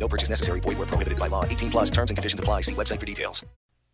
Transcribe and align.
No 0.00 0.08
purchase 0.08 0.30
necessary. 0.30 0.60
Void 0.60 0.78
where 0.78 0.88
prohibited 0.88 1.18
by 1.18 1.28
law. 1.28 1.44
18 1.44 1.70
plus 1.70 1.90
terms 1.90 2.10
and 2.10 2.16
conditions 2.16 2.40
apply. 2.40 2.62
See 2.62 2.74
website 2.74 2.98
for 2.98 3.06
details. 3.06 3.46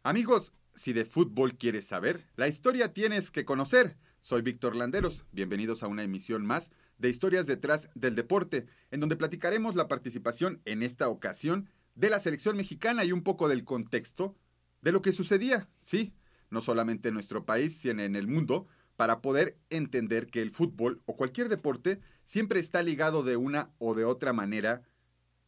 Amigos, 0.04 0.52
si 0.76 0.92
de 0.92 1.04
fútbol 1.04 1.58
quieres 1.58 1.86
saber, 1.86 2.24
la 2.36 2.46
historia 2.46 2.92
tienes 2.92 3.32
que 3.32 3.44
conocer. 3.44 3.96
Soy 4.20 4.42
Víctor 4.42 4.76
Landeros. 4.76 5.24
Bienvenidos 5.32 5.82
a 5.82 5.88
una 5.88 6.04
emisión 6.04 6.46
más 6.46 6.70
de 6.98 7.10
Historias 7.10 7.46
detrás 7.46 7.88
del 7.94 8.14
deporte, 8.14 8.66
en 8.90 9.00
donde 9.00 9.16
platicaremos 9.16 9.74
la 9.74 9.88
participación 9.88 10.62
en 10.64 10.82
esta 10.82 11.08
ocasión 11.08 11.68
de 11.96 12.08
la 12.08 12.20
selección 12.20 12.56
mexicana 12.56 13.04
y 13.04 13.12
un 13.12 13.22
poco 13.22 13.48
del 13.48 13.64
contexto 13.64 14.36
de 14.82 14.92
lo 14.92 15.02
que 15.02 15.12
sucedía, 15.12 15.68
sí, 15.80 16.14
no 16.50 16.60
solamente 16.60 17.08
en 17.08 17.14
nuestro 17.14 17.44
país, 17.44 17.76
sino 17.78 18.02
en 18.02 18.14
el 18.14 18.28
mundo, 18.28 18.66
para 18.96 19.20
poder 19.20 19.58
entender 19.70 20.28
que 20.28 20.42
el 20.42 20.52
fútbol 20.52 21.02
o 21.06 21.16
cualquier 21.16 21.48
deporte 21.48 22.00
siempre 22.24 22.60
está 22.60 22.82
ligado 22.82 23.22
de 23.22 23.36
una 23.36 23.72
o 23.78 23.94
de 23.94 24.04
otra 24.04 24.32
manera 24.32 24.82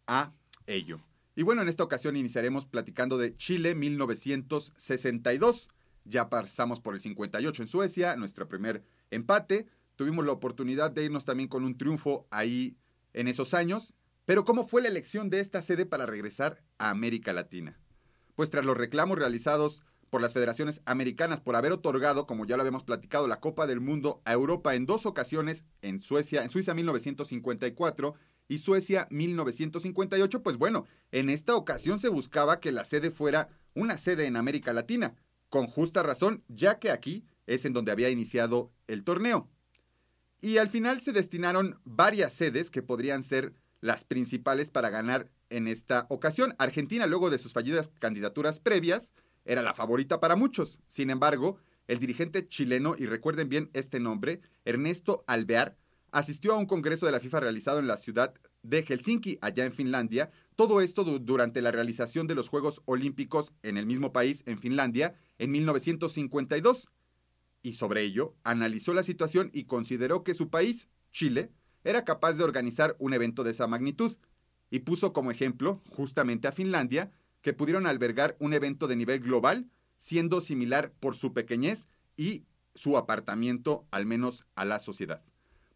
a 0.07 0.33
ello. 0.69 1.01
Y 1.35 1.43
bueno, 1.43 1.63
en 1.63 1.69
esta 1.69 1.85
ocasión 1.85 2.17
iniciaremos 2.17 2.67
platicando 2.67 3.19
de 3.19 3.37
Chile 3.37 3.75
1962. 3.75 5.69
Ya 6.05 6.29
pasamos 6.29 6.81
por 6.81 6.95
el 6.95 7.01
58 7.01 7.63
en 7.63 7.69
Suecia, 7.69 8.17
nuestro 8.17 8.49
primer 8.49 8.83
empate. 9.11 9.67
Tuvimos 9.97 10.25
la 10.25 10.33
oportunidad 10.33 10.91
de 10.91 11.05
irnos 11.05 11.25
también 11.25 11.49
con 11.49 11.65
un 11.65 11.77
triunfo 11.77 12.27
ahí 12.31 12.77
en 13.13 13.29
esos 13.29 13.55
años. 13.55 13.95
Pero 14.25 14.45
¿cómo 14.45 14.67
fue 14.67 14.83
la 14.83 14.89
elección 14.89 15.31
de 15.31 15.41
esta 15.41 15.63
sede 15.63 15.87
para 15.87 16.07
regresar 16.07 16.63
a 16.77 16.91
América 16.91 17.33
Latina? 17.33 17.79
Pues 18.35 18.51
tras 18.51 18.65
los 18.65 18.77
reclamos 18.77 19.19
realizados 19.19 19.83
por 20.11 20.21
las 20.23 20.33
federaciones 20.33 20.81
americanas 20.87 21.41
por 21.41 21.57
haber 21.57 21.73
otorgado, 21.73 22.27
como 22.27 22.47
ya 22.47 22.57
lo 22.57 22.63
habíamos 22.63 22.85
platicado, 22.85 23.29
la 23.29 23.41
Copa 23.41 23.67
del 23.67 23.81
Mundo 23.81 24.23
a 24.25 24.33
Europa 24.33 24.75
en 24.75 24.87
dos 24.87 25.07
ocasiones, 25.07 25.65
en 25.83 26.01
Suecia, 26.01 26.43
en 26.43 26.51
Suiza 26.51 26.75
1954 26.75 28.15
y 28.49 28.59
Suecia 28.59 29.07
1958, 29.11 30.43
pues 30.43 30.57
bueno, 30.57 30.87
en 31.13 31.29
esta 31.29 31.55
ocasión 31.55 32.01
se 32.01 32.09
buscaba 32.09 32.61
que 32.61 32.73
la 32.73 32.85
sede 32.85 33.11
fuera 33.11 33.49
una 33.75 33.99
sede 33.99 34.27
en 34.27 34.37
América 34.37 34.73
Latina, 34.73 35.15
con 35.51 35.67
justa 35.67 36.03
razón, 36.03 36.43
ya 36.49 36.79
que 36.79 36.91
aquí 36.91 37.25
es 37.47 37.65
en 37.65 37.73
donde 37.73 37.93
había 37.93 38.11
iniciado 38.11 38.73
el 38.87 39.05
torneo. 39.05 39.49
Y 40.41 40.59
al 40.59 40.69
final 40.69 41.01
se 41.01 41.13
destinaron 41.13 41.79
varias 41.85 42.33
sedes 42.33 42.71
que 42.71 42.83
podrían 42.83 43.23
ser 43.23 43.55
las 43.81 44.05
principales 44.05 44.71
para 44.71 44.91
ganar 44.91 45.31
en 45.51 45.69
esta 45.69 46.07
ocasión. 46.09 46.55
Argentina, 46.59 47.07
luego 47.07 47.31
de 47.31 47.39
sus 47.39 47.53
fallidas 47.53 47.91
candidaturas 47.99 48.61
previas, 48.61 49.13
era 49.45 49.63
la 49.63 49.75
favorita 49.75 50.21
para 50.21 50.37
muchos. 50.37 50.79
Sin 50.89 51.11
embargo, 51.11 51.59
el 51.87 51.99
dirigente 51.99 52.47
chileno, 52.47 52.95
y 52.99 53.07
recuerden 53.07 53.49
bien 53.49 53.71
este 53.73 53.99
nombre, 53.99 54.41
Ernesto 54.65 55.25
Alvear, 55.27 55.77
asistió 56.13 56.55
a 56.55 56.59
un 56.59 56.67
congreso 56.67 57.07
de 57.07 57.13
la 57.13 57.21
FIFA 57.21 57.41
realizado 57.41 57.79
en 57.79 57.87
la 57.87 57.97
ciudad 57.97 58.35
de 58.63 58.83
Helsinki, 58.83 59.39
allá 59.41 59.65
en 59.65 59.73
Finlandia. 59.73 60.31
Todo 60.57 60.81
esto 60.81 61.05
durante 61.05 61.63
la 61.63 61.71
realización 61.71 62.27
de 62.27 62.35
los 62.35 62.49
Juegos 62.49 62.83
Olímpicos 62.85 63.53
en 63.63 63.77
el 63.77 63.87
mismo 63.87 64.13
país, 64.13 64.43
en 64.47 64.59
Finlandia, 64.59 65.15
en 65.39 65.51
1952. 65.51 66.89
Y 67.63 67.75
sobre 67.75 68.03
ello, 68.03 68.35
analizó 68.45 68.95
la 68.95 69.03
situación 69.03 69.51
y 69.53 69.65
consideró 69.65 70.25
que 70.25 70.35
su 70.35 70.49
país, 70.49 70.89
Chile, 71.13 71.51
era 71.85 72.05
capaz 72.05 72.35
de 72.35 72.45
organizar 72.45 72.97
un 72.99 73.15
evento 73.15 73.45
de 73.45 73.53
esa 73.53 73.67
magnitud. 73.67 74.17
Y 74.71 74.81
puso 74.81 75.13
como 75.13 75.31
ejemplo, 75.31 75.83
justamente 75.89 76.49
a 76.49 76.53
Finlandia, 76.53 77.11
que 77.41 77.53
pudieron 77.53 77.87
albergar 77.87 78.37
un 78.41 78.53
evento 78.53 78.89
de 78.89 78.97
nivel 78.97 79.21
global, 79.21 79.71
siendo 79.97 80.41
similar 80.41 80.93
por 81.01 81.17
su 81.17 81.33
pequeñez 81.33 81.89
y 82.17 82.45
su 82.75 82.97
apartamiento, 82.97 83.87
al 83.91 84.07
menos 84.07 84.47
a 84.55 84.65
la 84.65 84.81
sociedad. 84.81 85.23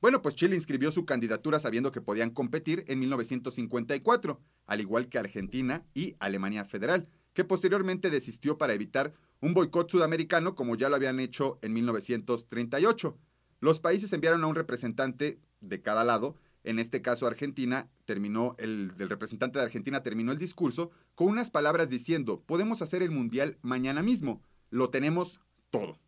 Bueno, 0.03 0.21
pues 0.21 0.35
Chile 0.35 0.57
inscribió 0.57 0.91
su 0.91 1.07
candidatura 1.07 1.61
sabiendo 1.61 1.93
que 1.93 2.01
podían 2.01 2.31
competir 2.31 2.85
en 2.89 2.99
1954, 2.99 4.41
al 4.67 4.81
igual 4.81 5.09
que 5.09 5.19
Argentina 5.19 5.87
y 5.95 6.17
Alemania 6.19 6.65
Federal, 6.65 7.07
que 7.35 7.45
posteriormente 7.45 8.11
desistió 8.11 8.59
para 8.59 8.75
evitar 8.75 9.15
un 9.41 9.55
boicot 9.55 9.89
sudamericano 9.89 10.57
como 10.57 10.75
ya 10.75 10.89
lo 10.89 10.97
habían 10.97 11.21
hecho 11.21 11.61
en 11.63 11.75
1938. 11.75 13.17
Los 13.61 13.79
países 13.79 14.13
enviaron 14.13 14.43
a 14.43 14.49
un 14.49 14.57
representante 14.57 15.39
de 15.61 15.83
cada 15.83 16.03
lado, 16.03 16.37
en 16.65 16.81
este 16.81 17.01
caso 17.01 17.29
Argentina, 17.29 17.89
terminó 18.05 18.57
el, 18.59 18.91
representante 18.99 19.61
de 19.61 19.67
Argentina 19.67 20.03
terminó 20.03 20.33
el 20.33 20.39
discurso 20.39 20.91
con 21.15 21.29
unas 21.29 21.51
palabras 21.51 21.91
diciendo, 21.91 22.43
podemos 22.45 22.83
hacer 22.83 23.03
el 23.03 23.13
mundial 23.13 23.57
mañana 23.63 24.03
mismo, 24.03 24.43
lo 24.69 24.91
tenemos 24.91 25.41
todo. 25.71 26.01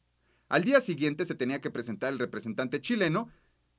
Al 0.49 0.65
día 0.65 0.81
siguiente 0.81 1.25
se 1.27 1.35
tenía 1.35 1.61
que 1.61 1.71
presentar 1.71 2.13
el 2.13 2.19
representante 2.19 2.81
chileno, 2.81 3.29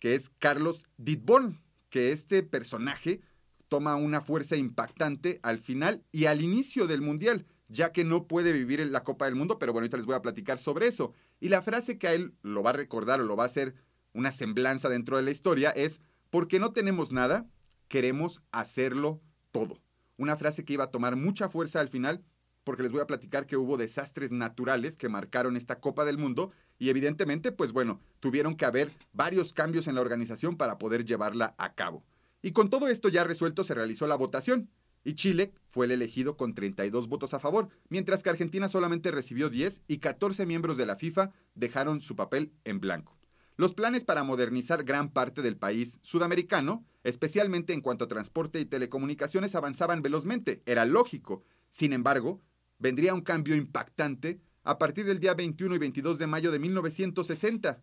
que 0.05 0.13
es 0.13 0.29
Carlos 0.37 0.85
Ditborn, 0.97 1.63
que 1.89 2.11
este 2.11 2.43
personaje 2.43 3.21
toma 3.69 3.95
una 3.95 4.21
fuerza 4.21 4.55
impactante 4.55 5.39
al 5.41 5.57
final 5.57 6.03
y 6.11 6.25
al 6.25 6.43
inicio 6.43 6.85
del 6.85 7.01
Mundial, 7.01 7.47
ya 7.69 7.91
que 7.91 8.03
no 8.03 8.27
puede 8.27 8.53
vivir 8.53 8.81
en 8.81 8.91
la 8.91 9.03
Copa 9.03 9.25
del 9.25 9.33
Mundo, 9.33 9.57
pero 9.57 9.73
bueno, 9.73 9.85
ahorita 9.85 9.97
les 9.97 10.05
voy 10.05 10.13
a 10.13 10.21
platicar 10.21 10.59
sobre 10.59 10.85
eso. 10.85 11.13
Y 11.39 11.49
la 11.49 11.63
frase 11.63 11.97
que 11.97 12.07
a 12.07 12.13
él 12.13 12.35
lo 12.43 12.61
va 12.61 12.69
a 12.69 12.73
recordar 12.73 13.19
o 13.19 13.23
lo 13.23 13.35
va 13.35 13.45
a 13.45 13.47
hacer 13.47 13.73
una 14.13 14.31
semblanza 14.31 14.89
dentro 14.89 15.17
de 15.17 15.23
la 15.23 15.31
historia 15.31 15.71
es, 15.71 15.99
porque 16.29 16.59
no 16.59 16.71
tenemos 16.71 17.11
nada, 17.11 17.47
queremos 17.87 18.43
hacerlo 18.51 19.23
todo. 19.51 19.81
Una 20.17 20.37
frase 20.37 20.65
que 20.65 20.73
iba 20.73 20.83
a 20.83 20.91
tomar 20.91 21.15
mucha 21.15 21.49
fuerza 21.49 21.79
al 21.79 21.89
final, 21.89 22.23
porque 22.63 22.83
les 22.83 22.91
voy 22.91 23.01
a 23.01 23.07
platicar 23.07 23.47
que 23.47 23.57
hubo 23.57 23.75
desastres 23.75 24.31
naturales 24.31 24.97
que 24.97 25.09
marcaron 25.09 25.57
esta 25.57 25.79
Copa 25.79 26.05
del 26.05 26.19
Mundo 26.19 26.51
y 26.77 26.89
evidentemente, 26.89 27.51
pues 27.51 27.71
bueno, 27.71 27.99
tuvieron 28.19 28.55
que 28.55 28.65
haber 28.65 28.91
varios 29.13 29.53
cambios 29.53 29.87
en 29.87 29.95
la 29.95 30.01
organización 30.01 30.57
para 30.57 30.77
poder 30.77 31.05
llevarla 31.05 31.55
a 31.57 31.73
cabo. 31.73 32.03
Y 32.41 32.51
con 32.51 32.69
todo 32.69 32.87
esto 32.87 33.09
ya 33.09 33.23
resuelto 33.23 33.63
se 33.63 33.73
realizó 33.73 34.07
la 34.07 34.15
votación 34.15 34.69
y 35.03 35.13
Chile 35.13 35.53
fue 35.67 35.85
el 35.85 35.91
elegido 35.91 36.35
con 36.35 36.53
32 36.53 37.07
votos 37.07 37.33
a 37.33 37.39
favor, 37.39 37.69
mientras 37.89 38.23
que 38.23 38.29
Argentina 38.29 38.67
solamente 38.67 39.11
recibió 39.11 39.49
10 39.49 39.81
y 39.87 39.99
14 39.99 40.45
miembros 40.45 40.77
de 40.77 40.85
la 40.85 40.95
FIFA 40.95 41.31
dejaron 41.53 42.01
su 42.01 42.15
papel 42.15 42.51
en 42.65 42.79
blanco. 42.79 43.15
Los 43.57 43.73
planes 43.73 44.03
para 44.03 44.23
modernizar 44.23 44.83
gran 44.83 45.11
parte 45.11 45.41
del 45.41 45.55
país 45.55 45.99
sudamericano, 46.01 46.83
especialmente 47.03 47.71
en 47.71 47.81
cuanto 47.81 48.05
a 48.05 48.09
transporte 48.09 48.59
y 48.59 48.65
telecomunicaciones, 48.65 49.55
avanzaban 49.55 50.01
velozmente. 50.01 50.61
Era 50.65 50.85
lógico. 50.85 51.43
Sin 51.69 51.93
embargo, 51.93 52.41
vendría 52.79 53.13
un 53.13 53.21
cambio 53.21 53.55
impactante 53.55 54.41
a 54.65 54.77
partir 54.77 55.05
del 55.05 55.19
día 55.19 55.33
21 55.33 55.75
y 55.75 55.77
22 55.77 56.17
de 56.17 56.27
mayo 56.27 56.51
de 56.51 56.59
1960. 56.59 57.81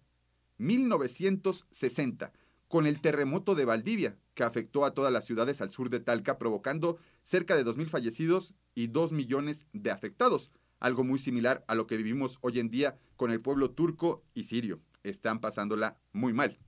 1960, 0.59 2.33
con 2.69 2.87
el 2.87 3.01
terremoto 3.01 3.55
de 3.55 3.65
Valdivia, 3.65 4.17
que 4.35 4.45
afectó 4.45 4.85
a 4.85 4.95
todas 4.95 5.13
las 5.13 5.25
ciudades 5.25 5.61
al 5.61 5.71
sur 5.71 5.91
de 5.91 6.01
Talca, 6.01 6.39
provocando 6.39 6.99
cerca 7.23 7.57
de 7.57 7.65
2.000 7.65 7.89
fallecidos 7.89 8.55
y 8.75 8.89
2 8.89 9.13
millones 9.13 9.67
de 9.73 9.91
afectados, 9.91 10.51
algo 10.79 11.05
muy 11.05 11.19
similar 11.19 11.65
a 11.69 11.75
lo 11.75 11.87
que 11.87 11.97
vivimos 11.97 12.39
hoy 12.41 12.61
en 12.61 12.71
día 12.71 12.97
con 13.17 13.31
el 13.31 13.41
pueblo 13.41 13.71
turco 13.71 14.25
y 14.35 14.45
sirio. 14.45 14.81
Están 15.03 15.41
pasándola 15.41 15.99
muy 16.13 16.33
mal. 16.33 16.59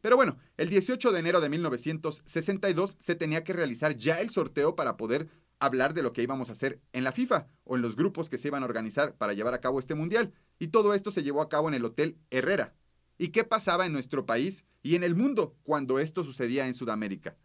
Pero 0.00 0.16
bueno, 0.16 0.38
el 0.56 0.68
18 0.68 1.10
de 1.12 1.18
enero 1.18 1.40
de 1.40 1.48
1962 1.48 2.96
se 3.00 3.14
tenía 3.14 3.42
que 3.44 3.52
realizar 3.52 3.96
ya 3.96 4.20
el 4.20 4.30
sorteo 4.30 4.76
para 4.76 4.96
poder 4.96 5.28
hablar 5.58 5.94
de 5.94 6.02
lo 6.02 6.12
que 6.12 6.22
íbamos 6.22 6.48
a 6.48 6.52
hacer 6.52 6.80
en 6.92 7.04
la 7.04 7.12
FIFA 7.12 7.48
o 7.64 7.76
en 7.76 7.82
los 7.82 7.96
grupos 7.96 8.28
que 8.28 8.38
se 8.38 8.48
iban 8.48 8.62
a 8.62 8.66
organizar 8.66 9.16
para 9.16 9.32
llevar 9.32 9.54
a 9.54 9.60
cabo 9.60 9.78
este 9.78 9.94
mundial. 9.94 10.32
Y 10.58 10.68
todo 10.68 10.94
esto 10.94 11.10
se 11.10 11.22
llevó 11.22 11.42
a 11.42 11.48
cabo 11.48 11.68
en 11.68 11.74
el 11.74 11.84
Hotel 11.84 12.16
Herrera. 12.30 12.74
¿Y 13.18 13.28
qué 13.28 13.44
pasaba 13.44 13.86
en 13.86 13.92
nuestro 13.92 14.26
país 14.26 14.64
y 14.82 14.94
en 14.94 15.02
el 15.02 15.16
mundo 15.16 15.56
cuando 15.64 15.98
esto 15.98 16.22
sucedía 16.22 16.66
en 16.66 16.74
Sudamérica? 16.74 17.36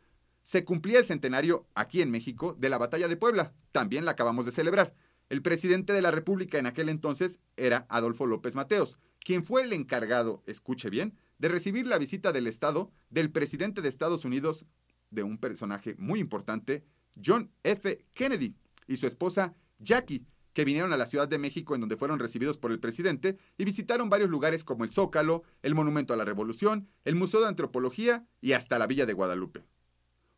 Se 0.43 0.65
cumplía 0.65 0.99
el 0.99 1.05
centenario 1.05 1.67
aquí 1.73 2.01
en 2.01 2.11
México 2.11 2.55
de 2.59 2.69
la 2.69 2.77
Batalla 2.77 3.07
de 3.07 3.17
Puebla. 3.17 3.53
También 3.71 4.05
la 4.05 4.11
acabamos 4.11 4.45
de 4.45 4.51
celebrar. 4.51 4.93
El 5.29 5.41
presidente 5.41 5.93
de 5.93 6.01
la 6.01 6.11
República 6.11 6.59
en 6.59 6.67
aquel 6.67 6.89
entonces 6.89 7.39
era 7.57 7.87
Adolfo 7.89 8.27
López 8.27 8.55
Mateos, 8.55 8.97
quien 9.23 9.43
fue 9.43 9.63
el 9.63 9.73
encargado, 9.73 10.43
escuche 10.45 10.89
bien, 10.89 11.17
de 11.39 11.47
recibir 11.47 11.87
la 11.87 11.97
visita 11.97 12.31
del 12.31 12.45
Estado 12.45 12.91
del 13.09 13.31
presidente 13.31 13.81
de 13.81 13.89
Estados 13.89 14.25
Unidos, 14.25 14.65
de 15.09 15.23
un 15.23 15.37
personaje 15.37 15.95
muy 15.97 16.19
importante, 16.19 16.83
John 17.23 17.51
F. 17.63 18.05
Kennedy, 18.13 18.55
y 18.87 18.97
su 18.97 19.07
esposa 19.07 19.53
Jackie, 19.79 20.25
que 20.53 20.65
vinieron 20.65 20.93
a 20.93 20.97
la 20.97 21.07
Ciudad 21.07 21.27
de 21.27 21.39
México 21.39 21.73
en 21.73 21.81
donde 21.81 21.97
fueron 21.97 22.19
recibidos 22.19 22.57
por 22.57 22.71
el 22.71 22.79
presidente 22.79 23.37
y 23.57 23.65
visitaron 23.65 24.09
varios 24.09 24.29
lugares 24.29 24.63
como 24.63 24.83
el 24.83 24.91
Zócalo, 24.91 25.43
el 25.63 25.75
Monumento 25.75 26.13
a 26.13 26.17
la 26.17 26.25
Revolución, 26.25 26.87
el 27.05 27.15
Museo 27.15 27.41
de 27.41 27.47
Antropología 27.47 28.25
y 28.39 28.53
hasta 28.53 28.77
la 28.77 28.87
Villa 28.87 29.05
de 29.05 29.13
Guadalupe. 29.13 29.65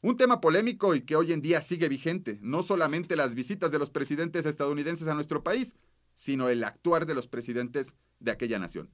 Un 0.01 0.17
tema 0.17 0.39
polémico 0.39 0.95
y 0.95 1.01
que 1.01 1.15
hoy 1.15 1.33
en 1.33 1.41
día 1.41 1.61
sigue 1.61 1.89
vigente, 1.89 2.39
no 2.41 2.63
solamente 2.63 3.15
las 3.15 3.35
visitas 3.35 3.71
de 3.71 3.79
los 3.79 3.89
presidentes 3.89 4.45
estadounidenses 4.45 5.07
a 5.07 5.15
nuestro 5.15 5.43
país, 5.43 5.75
sino 6.13 6.47
el 6.47 6.63
actuar 6.63 7.05
de 7.05 7.15
los 7.15 7.27
presidentes 7.27 7.93
de 8.19 8.31
aquella 8.31 8.59
nación. 8.59 8.89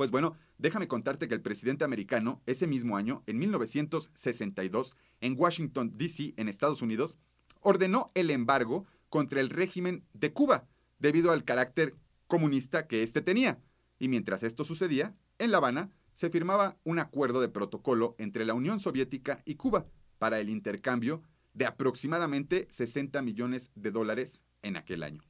Pues 0.00 0.10
bueno, 0.10 0.34
déjame 0.56 0.88
contarte 0.88 1.28
que 1.28 1.34
el 1.34 1.42
presidente 1.42 1.84
americano, 1.84 2.40
ese 2.46 2.66
mismo 2.66 2.96
año, 2.96 3.22
en 3.26 3.38
1962, 3.38 4.96
en 5.20 5.34
Washington, 5.36 5.92
D.C., 5.94 6.32
en 6.38 6.48
Estados 6.48 6.80
Unidos, 6.80 7.18
ordenó 7.60 8.10
el 8.14 8.30
embargo 8.30 8.86
contra 9.10 9.42
el 9.42 9.50
régimen 9.50 10.06
de 10.14 10.32
Cuba, 10.32 10.66
debido 11.00 11.32
al 11.32 11.44
carácter 11.44 11.96
comunista 12.28 12.86
que 12.86 13.02
éste 13.02 13.20
tenía. 13.20 13.60
Y 13.98 14.08
mientras 14.08 14.42
esto 14.42 14.64
sucedía, 14.64 15.14
en 15.38 15.50
La 15.50 15.58
Habana 15.58 15.90
se 16.14 16.30
firmaba 16.30 16.78
un 16.82 16.98
acuerdo 16.98 17.42
de 17.42 17.50
protocolo 17.50 18.14
entre 18.16 18.46
la 18.46 18.54
Unión 18.54 18.80
Soviética 18.80 19.42
y 19.44 19.56
Cuba 19.56 19.84
para 20.18 20.40
el 20.40 20.48
intercambio 20.48 21.22
de 21.52 21.66
aproximadamente 21.66 22.68
60 22.70 23.20
millones 23.20 23.70
de 23.74 23.90
dólares 23.90 24.42
en 24.62 24.78
aquel 24.78 25.02
año. 25.02 25.20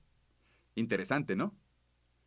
Interesante, 0.77 1.35
¿no? 1.35 1.57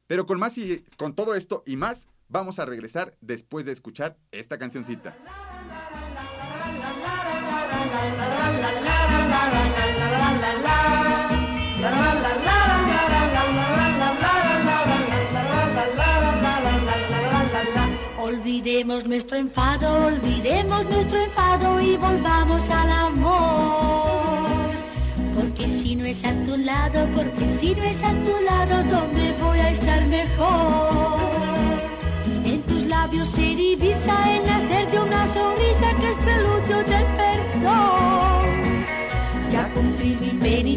Pero 0.07 0.25
con 0.25 0.39
más 0.39 0.57
y 0.57 0.83
con 0.97 1.15
todo 1.15 1.35
esto 1.35 1.63
y 1.65 1.77
más, 1.77 2.05
vamos 2.33 2.57
a 2.57 2.65
regresar 2.65 3.15
después 3.21 3.63
de 3.65 3.71
escuchar 3.71 4.17
esta 4.31 4.57
cancioncita. 4.57 5.15
Olvidemos 18.17 19.05
nuestro 19.05 19.37
enfado, 19.37 20.07
olvidemos 20.07 20.85
nuestro 20.85 21.21
enfado 21.21 21.79
y 21.81 21.97
volvamos 21.97 22.67
al 22.71 22.91
amor. 22.91 24.71
Porque 25.35 25.69
si 25.69 25.95
no 25.95 26.05
es 26.05 26.23
a 26.23 26.33
tu 26.45 26.57
lado, 26.57 27.07
porque 27.15 27.47
si 27.59 27.75
no 27.75 27.83
es 27.83 28.03
a 28.03 28.11
tu 28.23 28.41
lado, 28.43 28.83
¿dónde 28.89 29.33
voy 29.39 29.59
a 29.59 29.69
estar 29.69 30.07
mejor? 30.07 30.92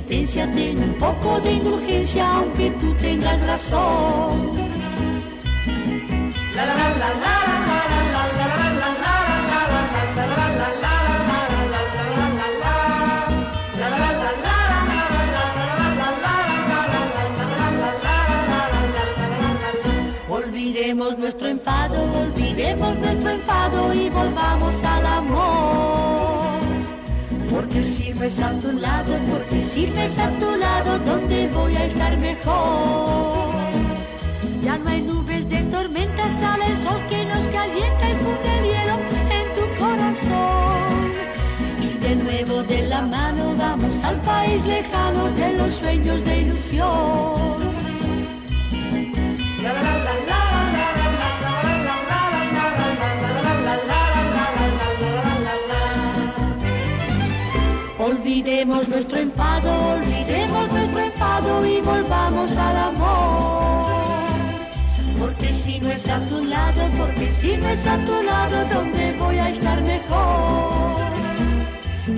Ten 0.09 0.79
un 0.79 0.95
poco 0.95 1.41
de 1.41 1.53
indulgencia, 1.53 2.37
aunque 2.37 2.71
tú 2.71 2.95
tengas 2.95 3.41
razón. 3.47 4.67
Olvidemos 20.29 21.19
nuestro 21.19 21.49
enfado, 21.49 21.97
olvidemos 22.23 22.97
nuestro 22.99 23.31
enfado 23.31 23.95
y 23.95 24.11
volvamos 24.11 24.75
al 24.85 25.07
amor. 25.07 25.86
Porque 27.57 27.83
si 27.83 28.13
no 28.13 28.23
es 28.23 28.39
a 28.39 28.51
tu 28.61 28.71
lado, 28.71 29.15
porque 29.31 29.63
si 29.73 29.87
no 29.87 29.99
es 29.99 30.19
a 30.19 30.29
tu 30.39 30.57
lado, 30.57 30.99
¿dónde 30.99 31.49
voy 31.49 31.75
a 31.75 31.87
estar 31.87 32.15
mejor? 32.19 33.55
Ya 34.63 34.77
no 34.77 34.91
hay 34.91 35.01
nubes 35.01 35.49
de 35.49 35.63
tormenta, 35.63 36.25
sale 36.39 36.67
el 36.67 36.77
sol 36.83 37.01
que 37.09 37.25
nos 37.25 37.47
calienta 37.47 38.11
y 38.11 38.15
funde 38.23 38.51
el 38.59 38.65
hielo 38.69 38.97
en 39.39 39.47
tu 39.57 39.65
corazón. 39.83 41.13
Y 41.81 41.99
de 41.99 42.17
nuevo 42.17 42.63
de 42.63 42.83
la 42.89 43.01
mano 43.01 43.57
vamos 43.57 44.05
al 44.05 44.21
país 44.21 44.63
lejano 44.67 45.31
de 45.31 45.53
los 45.55 45.73
sueños 45.73 46.23
de 46.27 46.39
ilusión. 46.41 47.66
Olvidemos 58.47 58.87
nuestro 58.87 59.19
enfado, 59.19 59.95
olvidemos 59.97 60.71
nuestro 60.71 61.01
enfado 61.01 61.67
y 61.67 61.81
volvamos 61.81 62.57
al 62.57 62.77
amor. 62.77 63.87
Porque 65.19 65.53
si 65.53 65.81
no 65.81 65.91
es 65.91 66.09
a 66.09 66.21
tu 66.21 66.45
lado, 66.45 66.83
porque 66.97 67.33
si 67.41 67.57
no 67.57 67.67
es 67.67 67.85
a 67.85 67.99
tu 68.05 68.23
lado, 68.23 68.65
¿dónde 68.73 69.17
voy 69.19 69.37
a 69.41 69.51
estar 69.51 69.83
mejor? 69.83 70.97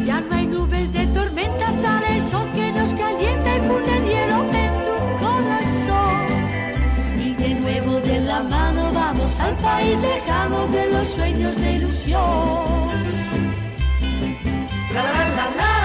Ya 0.04 0.20
no 0.20 0.34
hay 0.36 0.46
nubes 0.48 0.92
de 0.92 1.06
tormenta, 1.06 1.72
sale 1.80 2.18
el 2.18 2.22
sol 2.30 2.46
que 2.54 2.72
nos 2.72 2.92
calienta 2.92 3.56
y 3.56 3.60
pone 3.60 3.96
el 3.96 4.04
hielo 4.04 4.44
en 4.52 4.72
tu 4.84 5.24
corazón. 5.24 6.26
Y 7.18 7.34
de 7.36 7.54
nuevo 7.54 8.00
de 8.00 8.20
la 8.20 8.42
mano 8.42 8.92
vamos 8.92 9.40
al 9.40 9.56
país 9.56 9.98
lejano 9.98 10.66
de 10.66 10.92
los 10.92 11.08
sueños 11.08 11.56
de 11.56 11.72
ilusión. 11.72 12.20
La, 14.92 15.02
la, 15.02 15.28
la, 15.30 15.56
la. 15.56 15.77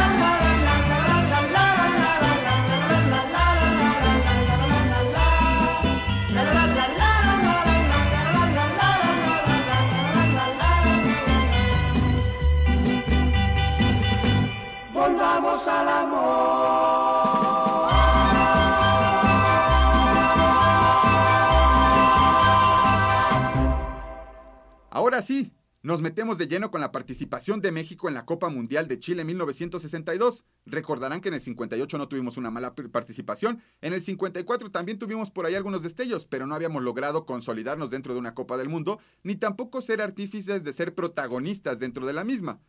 Nos 25.83 26.01
metemos 26.01 26.38
de 26.38 26.47
lleno 26.47 26.71
con 26.71 26.80
la 26.80 26.94
participación 26.94 27.59
de 27.59 27.74
México 27.74 28.07
en 28.07 28.13
la 28.13 28.25
Copa 28.25 28.47
Mundial 28.47 28.88
de 28.88 29.01
Chile 29.01 29.25
1962. 29.25 30.45
Recordarán 30.65 31.19
que 31.19 31.27
en 31.27 31.33
el 31.33 31.41
58 31.41 31.97
no 31.97 32.07
tuvimos 32.07 32.38
una 32.38 32.50
mala 32.50 32.74
participación, 32.74 33.62
en 33.81 33.91
el 33.91 34.01
54 34.01 34.71
también 34.71 34.97
tuvimos 34.97 35.30
por 35.30 35.45
ahí 35.45 35.56
algunos 35.56 35.83
destellos, 35.83 36.25
pero 36.25 36.47
no 36.47 36.56
habíamos 36.56 36.83
logrado 36.83 37.25
consolidarnos 37.25 37.91
dentro 37.91 38.13
de 38.13 38.19
una 38.19 38.33
Copa 38.33 38.56
del 38.56 38.69
Mundo, 38.69 39.01
ni 39.24 39.35
tampoco 39.35 39.81
ser 39.81 40.01
artífices 40.01 40.63
de 40.63 40.71
ser 40.71 40.95
protagonistas 40.95 41.80
dentro 41.80 42.06
de 42.06 42.13
la 42.13 42.24
misma. 42.24 42.62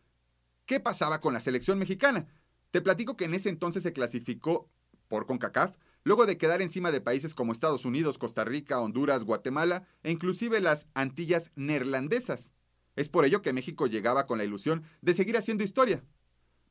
¿Qué 0.65 0.81
pasaba 0.81 1.21
con 1.21 1.33
la 1.33 1.39
selección 1.39 1.79
mexicana? 1.79 2.27
Te 2.71 2.81
platico 2.81 3.15
que 3.15 3.25
en 3.25 3.33
ese 3.33 3.47
entonces 3.47 3.81
se 3.83 3.93
clasificó 3.93 4.67
por 5.07 5.25
CONCACAF, 5.25 5.77
luego 6.03 6.25
de 6.25 6.37
quedar 6.37 6.61
encima 6.61 6.91
de 6.91 6.99
países 6.99 7.33
como 7.33 7.53
Estados 7.53 7.85
Unidos, 7.85 8.17
Costa 8.17 8.43
Rica, 8.43 8.81
Honduras, 8.81 9.23
Guatemala 9.23 9.87
e 10.03 10.11
inclusive 10.11 10.59
las 10.59 10.87
Antillas 10.95 11.51
neerlandesas. 11.55 12.51
Es 12.95 13.09
por 13.09 13.25
ello 13.25 13.41
que 13.41 13.53
México 13.53 13.87
llegaba 13.87 14.25
con 14.25 14.37
la 14.37 14.43
ilusión 14.43 14.83
de 15.01 15.13
seguir 15.13 15.37
haciendo 15.37 15.63
historia. 15.63 16.03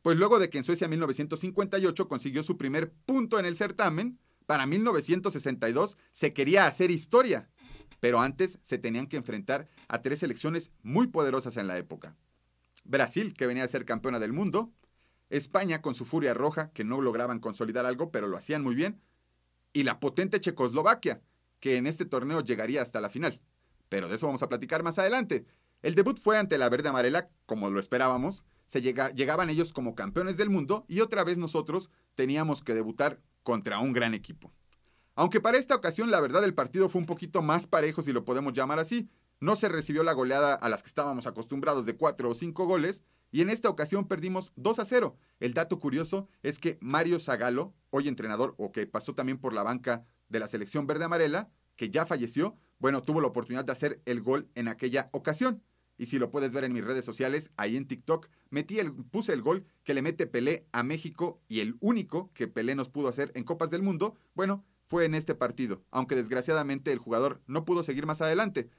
Pues 0.02 0.18
luego 0.18 0.38
de 0.38 0.50
que 0.50 0.58
en 0.58 0.64
Suecia 0.64 0.88
1958 0.88 2.08
consiguió 2.08 2.42
su 2.42 2.56
primer 2.56 2.92
punto 2.92 3.38
en 3.38 3.46
el 3.46 3.56
certamen, 3.56 4.18
para 4.46 4.66
1962 4.66 5.96
se 6.12 6.32
quería 6.32 6.66
hacer 6.66 6.90
historia. 6.90 7.48
Pero 8.00 8.20
antes 8.20 8.58
se 8.62 8.78
tenían 8.78 9.06
que 9.06 9.16
enfrentar 9.16 9.68
a 9.88 10.02
tres 10.02 10.18
selecciones 10.18 10.70
muy 10.82 11.06
poderosas 11.06 11.56
en 11.56 11.66
la 11.66 11.78
época. 11.78 12.16
Brasil, 12.84 13.32
que 13.32 13.46
venía 13.46 13.64
a 13.64 13.68
ser 13.68 13.86
campeona 13.86 14.18
del 14.18 14.34
mundo, 14.34 14.72
España 15.30 15.80
con 15.80 15.94
su 15.94 16.04
furia 16.04 16.34
roja, 16.34 16.70
que 16.72 16.84
no 16.84 17.00
lograban 17.00 17.40
consolidar 17.40 17.86
algo, 17.86 18.10
pero 18.10 18.28
lo 18.28 18.36
hacían 18.36 18.62
muy 18.62 18.74
bien, 18.74 19.00
y 19.72 19.84
la 19.84 20.00
potente 20.00 20.40
Checoslovaquia, 20.40 21.22
que 21.60 21.76
en 21.76 21.86
este 21.86 22.04
torneo 22.04 22.42
llegaría 22.42 22.82
hasta 22.82 23.00
la 23.00 23.08
final. 23.08 23.40
Pero 23.88 24.08
de 24.08 24.16
eso 24.16 24.26
vamos 24.26 24.42
a 24.42 24.48
platicar 24.48 24.82
más 24.82 24.98
adelante. 24.98 25.46
El 25.84 25.94
debut 25.94 26.18
fue 26.18 26.38
ante 26.38 26.56
la 26.56 26.70
verde 26.70 26.88
amarela, 26.88 27.28
como 27.44 27.68
lo 27.68 27.78
esperábamos. 27.78 28.42
Se 28.66 28.80
llega, 28.80 29.10
llegaban 29.10 29.50
ellos 29.50 29.74
como 29.74 29.94
campeones 29.94 30.38
del 30.38 30.48
mundo 30.48 30.86
y 30.88 31.00
otra 31.00 31.24
vez 31.24 31.36
nosotros 31.36 31.90
teníamos 32.14 32.62
que 32.62 32.72
debutar 32.72 33.20
contra 33.42 33.78
un 33.80 33.92
gran 33.92 34.14
equipo. 34.14 34.50
Aunque 35.14 35.42
para 35.42 35.58
esta 35.58 35.74
ocasión 35.74 36.10
la 36.10 36.22
verdad 36.22 36.42
el 36.42 36.54
partido 36.54 36.88
fue 36.88 37.02
un 37.02 37.06
poquito 37.06 37.42
más 37.42 37.66
parejo, 37.66 38.00
si 38.00 38.14
lo 38.14 38.24
podemos 38.24 38.54
llamar 38.54 38.78
así. 38.78 39.10
No 39.40 39.56
se 39.56 39.68
recibió 39.68 40.02
la 40.04 40.14
goleada 40.14 40.54
a 40.54 40.70
las 40.70 40.80
que 40.80 40.88
estábamos 40.88 41.26
acostumbrados 41.26 41.84
de 41.84 41.98
4 41.98 42.30
o 42.30 42.34
5 42.34 42.64
goles, 42.64 43.02
y 43.30 43.42
en 43.42 43.50
esta 43.50 43.68
ocasión 43.68 44.08
perdimos 44.08 44.52
2 44.56 44.78
a 44.78 44.86
0. 44.86 45.18
El 45.38 45.52
dato 45.52 45.78
curioso 45.78 46.28
es 46.42 46.58
que 46.58 46.78
Mario 46.80 47.18
Zagalo, 47.18 47.74
hoy 47.90 48.08
entrenador 48.08 48.54
o 48.56 48.72
que 48.72 48.86
pasó 48.86 49.14
también 49.14 49.36
por 49.36 49.52
la 49.52 49.62
banca 49.62 50.06
de 50.30 50.38
la 50.38 50.48
selección 50.48 50.86
verde 50.86 51.04
amarela, 51.04 51.50
que 51.76 51.90
ya 51.90 52.06
falleció, 52.06 52.56
bueno, 52.78 53.02
tuvo 53.02 53.20
la 53.20 53.26
oportunidad 53.26 53.66
de 53.66 53.72
hacer 53.72 54.00
el 54.06 54.22
gol 54.22 54.48
en 54.54 54.68
aquella 54.68 55.10
ocasión. 55.12 55.62
Y 55.96 56.06
si 56.06 56.18
lo 56.18 56.30
puedes 56.30 56.52
ver 56.52 56.64
en 56.64 56.72
mis 56.72 56.84
redes 56.84 57.04
sociales, 57.04 57.50
ahí 57.56 57.76
en 57.76 57.86
TikTok, 57.86 58.28
metí 58.50 58.78
el, 58.78 58.92
puse 58.92 59.32
el 59.32 59.42
gol 59.42 59.64
que 59.84 59.94
le 59.94 60.02
mete 60.02 60.26
Pelé 60.26 60.66
a 60.72 60.82
México 60.82 61.40
y 61.48 61.60
el 61.60 61.76
único 61.80 62.32
que 62.34 62.48
Pelé 62.48 62.74
nos 62.74 62.88
pudo 62.88 63.08
hacer 63.08 63.30
en 63.34 63.44
Copas 63.44 63.70
del 63.70 63.82
Mundo, 63.82 64.16
bueno, 64.34 64.64
fue 64.86 65.04
en 65.04 65.14
este 65.14 65.34
partido, 65.34 65.82
aunque 65.90 66.16
desgraciadamente 66.16 66.92
el 66.92 66.98
jugador 66.98 67.40
no 67.46 67.64
pudo 67.64 67.82
seguir 67.82 68.06
más 68.06 68.20
adelante. 68.20 68.70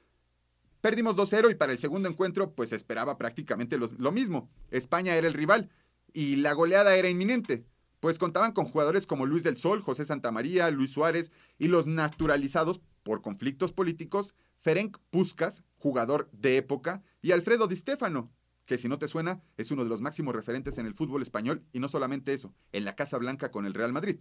Perdimos 0.80 1.16
2-0 1.16 1.50
y 1.50 1.54
para 1.54 1.72
el 1.72 1.78
segundo 1.78 2.08
encuentro 2.08 2.52
pues 2.54 2.72
esperaba 2.72 3.18
prácticamente 3.18 3.76
lo, 3.78 4.12
mismo. 4.12 4.48
España 4.70 5.16
era 5.16 5.26
el 5.26 5.34
rival 5.34 5.70
y 6.12 6.36
la 6.36 6.52
goleada 6.52 6.94
era 6.96 7.08
inminente, 7.08 7.64
pues 7.98 8.18
contaban 8.18 8.52
con 8.52 8.66
jugadores 8.66 9.06
como 9.06 9.26
Luis 9.26 9.42
del 9.42 9.56
Sol, 9.56 9.80
José 9.80 10.04
Santamaría, 10.04 10.70
Luis 10.70 10.92
Suárez 10.92 11.32
y 11.58 11.68
los 11.68 11.86
naturalizados 11.86 12.80
por 13.02 13.20
conflictos 13.20 13.72
políticos, 13.72 14.34
Ferenc 14.60 14.98
Puskas, 15.10 15.64
jugador 15.86 16.28
de 16.32 16.56
época, 16.56 17.04
y 17.22 17.30
Alfredo 17.30 17.68
Di 17.68 17.76
Stefano, 17.76 18.32
que 18.64 18.76
si 18.76 18.88
no 18.88 18.98
te 18.98 19.06
suena, 19.06 19.40
es 19.56 19.70
uno 19.70 19.84
de 19.84 19.88
los 19.88 20.00
máximos 20.00 20.34
referentes 20.34 20.78
en 20.78 20.86
el 20.86 20.94
fútbol 20.94 21.22
español 21.22 21.64
y 21.72 21.78
no 21.78 21.86
solamente 21.86 22.34
eso, 22.34 22.52
en 22.72 22.84
la 22.84 22.96
Casa 22.96 23.18
Blanca 23.18 23.52
con 23.52 23.66
el 23.66 23.74
Real 23.74 23.92
Madrid. 23.92 24.16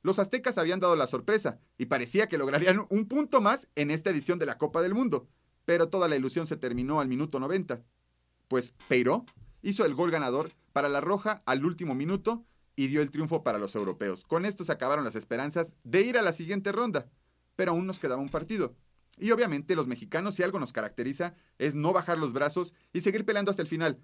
Los 0.00 0.18
aztecas 0.18 0.56
habían 0.56 0.80
dado 0.80 0.96
la 0.96 1.06
sorpresa 1.06 1.60
y 1.76 1.86
parecía 1.86 2.26
que 2.26 2.38
lograrían 2.38 2.86
un 2.88 3.06
punto 3.06 3.42
más 3.42 3.68
en 3.74 3.90
esta 3.90 4.08
edición 4.08 4.38
de 4.38 4.46
la 4.46 4.56
Copa 4.56 4.80
del 4.80 4.94
Mundo, 4.94 5.28
pero 5.66 5.90
toda 5.90 6.08
la 6.08 6.16
ilusión 6.16 6.46
se 6.46 6.56
terminó 6.56 7.00
al 7.00 7.08
minuto 7.08 7.38
90. 7.38 7.82
Pues 8.48 8.72
Peiró 8.88 9.26
hizo 9.60 9.84
el 9.84 9.94
gol 9.94 10.10
ganador 10.10 10.50
para 10.72 10.88
la 10.88 11.02
Roja 11.02 11.42
al 11.44 11.66
último 11.66 11.94
minuto 11.94 12.46
y 12.76 12.86
dio 12.86 13.02
el 13.02 13.10
triunfo 13.10 13.42
para 13.42 13.58
los 13.58 13.74
europeos. 13.74 14.24
Con 14.24 14.46
esto 14.46 14.64
se 14.64 14.72
acabaron 14.72 15.04
las 15.04 15.16
esperanzas 15.16 15.74
de 15.84 16.00
ir 16.00 16.16
a 16.16 16.22
la 16.22 16.32
siguiente 16.32 16.72
ronda, 16.72 17.10
pero 17.56 17.72
aún 17.72 17.86
nos 17.86 17.98
quedaba 17.98 18.22
un 18.22 18.30
partido. 18.30 18.74
Y 19.20 19.30
obviamente 19.32 19.76
los 19.76 19.86
mexicanos, 19.86 20.34
si 20.34 20.42
algo 20.42 20.58
nos 20.58 20.72
caracteriza, 20.72 21.34
es 21.58 21.74
no 21.74 21.92
bajar 21.92 22.18
los 22.18 22.32
brazos 22.32 22.72
y 22.92 23.02
seguir 23.02 23.24
peleando 23.24 23.50
hasta 23.50 23.62
el 23.62 23.68
final. 23.68 24.00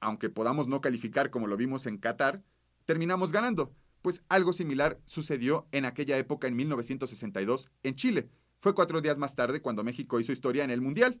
Aunque 0.00 0.30
podamos 0.30 0.66
no 0.66 0.80
calificar 0.80 1.30
como 1.30 1.46
lo 1.46 1.56
vimos 1.56 1.86
en 1.86 1.98
Qatar, 1.98 2.42
terminamos 2.84 3.30
ganando, 3.32 3.72
pues 4.02 4.22
algo 4.28 4.52
similar 4.52 5.00
sucedió 5.04 5.68
en 5.72 5.84
aquella 5.84 6.18
época 6.18 6.48
en 6.48 6.56
1962 6.56 7.68
en 7.84 7.94
Chile. 7.94 8.28
Fue 8.60 8.74
cuatro 8.74 9.00
días 9.00 9.16
más 9.16 9.36
tarde 9.36 9.62
cuando 9.62 9.84
México 9.84 10.18
hizo 10.18 10.32
historia 10.32 10.64
en 10.64 10.70
el 10.70 10.80
Mundial. 10.80 11.20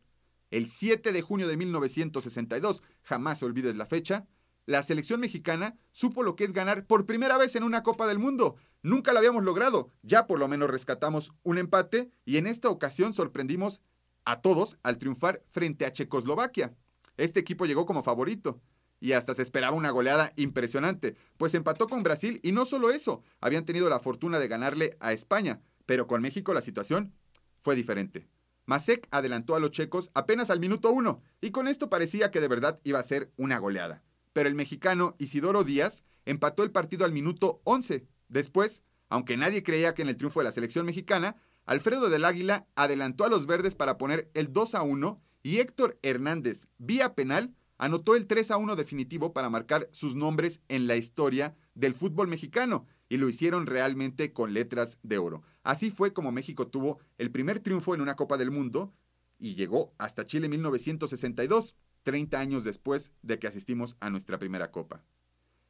El 0.50 0.68
7 0.68 1.12
de 1.12 1.22
junio 1.22 1.46
de 1.46 1.56
1962, 1.56 2.82
jamás 3.02 3.42
olvides 3.42 3.76
la 3.76 3.86
fecha, 3.86 4.26
la 4.68 4.82
selección 4.82 5.18
mexicana 5.20 5.78
supo 5.92 6.22
lo 6.22 6.36
que 6.36 6.44
es 6.44 6.52
ganar 6.52 6.84
por 6.84 7.06
primera 7.06 7.38
vez 7.38 7.56
en 7.56 7.62
una 7.62 7.82
Copa 7.82 8.06
del 8.06 8.18
Mundo. 8.18 8.56
Nunca 8.82 9.14
lo 9.14 9.18
habíamos 9.18 9.42
logrado. 9.42 9.88
Ya 10.02 10.26
por 10.26 10.38
lo 10.38 10.46
menos 10.46 10.68
rescatamos 10.68 11.32
un 11.42 11.56
empate 11.56 12.10
y 12.26 12.36
en 12.36 12.46
esta 12.46 12.68
ocasión 12.68 13.14
sorprendimos 13.14 13.80
a 14.26 14.42
todos 14.42 14.76
al 14.82 14.98
triunfar 14.98 15.42
frente 15.52 15.86
a 15.86 15.92
Checoslovaquia. 15.94 16.74
Este 17.16 17.40
equipo 17.40 17.64
llegó 17.64 17.86
como 17.86 18.02
favorito 18.02 18.60
y 19.00 19.12
hasta 19.12 19.34
se 19.34 19.40
esperaba 19.40 19.74
una 19.74 19.88
goleada 19.88 20.34
impresionante, 20.36 21.16
pues 21.38 21.54
empató 21.54 21.86
con 21.86 22.02
Brasil 22.02 22.38
y 22.42 22.52
no 22.52 22.66
solo 22.66 22.90
eso, 22.90 23.22
habían 23.40 23.64
tenido 23.64 23.88
la 23.88 24.00
fortuna 24.00 24.38
de 24.38 24.48
ganarle 24.48 24.98
a 25.00 25.14
España, 25.14 25.62
pero 25.86 26.06
con 26.06 26.20
México 26.20 26.52
la 26.52 26.60
situación 26.60 27.14
fue 27.58 27.74
diferente. 27.74 28.28
Masek 28.66 29.08
adelantó 29.12 29.56
a 29.56 29.60
los 29.60 29.70
checos 29.70 30.10
apenas 30.12 30.50
al 30.50 30.60
minuto 30.60 30.90
uno 30.90 31.22
y 31.40 31.52
con 31.52 31.68
esto 31.68 31.88
parecía 31.88 32.30
que 32.30 32.42
de 32.42 32.48
verdad 32.48 32.78
iba 32.84 32.98
a 32.98 33.04
ser 33.04 33.32
una 33.38 33.58
goleada 33.58 34.02
pero 34.38 34.48
el 34.48 34.54
mexicano 34.54 35.16
Isidoro 35.18 35.64
Díaz 35.64 36.04
empató 36.24 36.62
el 36.62 36.70
partido 36.70 37.04
al 37.04 37.10
minuto 37.10 37.60
11. 37.64 38.06
Después, 38.28 38.84
aunque 39.08 39.36
nadie 39.36 39.64
creía 39.64 39.94
que 39.94 40.02
en 40.02 40.08
el 40.08 40.16
triunfo 40.16 40.38
de 40.38 40.44
la 40.44 40.52
selección 40.52 40.86
mexicana, 40.86 41.34
Alfredo 41.66 42.08
del 42.08 42.24
Águila 42.24 42.68
adelantó 42.76 43.24
a 43.24 43.28
los 43.28 43.46
verdes 43.46 43.74
para 43.74 43.98
poner 43.98 44.30
el 44.34 44.52
2 44.52 44.76
a 44.76 44.82
1 44.82 45.20
y 45.42 45.58
Héctor 45.58 45.98
Hernández, 46.02 46.68
vía 46.78 47.16
penal, 47.16 47.52
anotó 47.78 48.14
el 48.14 48.28
3 48.28 48.52
a 48.52 48.58
1 48.58 48.76
definitivo 48.76 49.32
para 49.32 49.50
marcar 49.50 49.88
sus 49.90 50.14
nombres 50.14 50.60
en 50.68 50.86
la 50.86 50.94
historia 50.94 51.56
del 51.74 51.94
fútbol 51.94 52.28
mexicano 52.28 52.86
y 53.08 53.16
lo 53.16 53.28
hicieron 53.28 53.66
realmente 53.66 54.32
con 54.32 54.54
letras 54.54 54.98
de 55.02 55.18
oro. 55.18 55.42
Así 55.64 55.90
fue 55.90 56.12
como 56.12 56.30
México 56.30 56.68
tuvo 56.68 57.00
el 57.16 57.32
primer 57.32 57.58
triunfo 57.58 57.92
en 57.92 58.02
una 58.02 58.14
Copa 58.14 58.36
del 58.36 58.52
Mundo 58.52 58.94
y 59.36 59.56
llegó 59.56 59.94
hasta 59.98 60.26
Chile 60.26 60.48
1962. 60.48 61.74
30 62.02 62.38
años 62.38 62.64
después 62.64 63.10
de 63.22 63.38
que 63.38 63.46
asistimos 63.46 63.96
a 64.00 64.10
nuestra 64.10 64.38
primera 64.38 64.70
copa. 64.70 65.04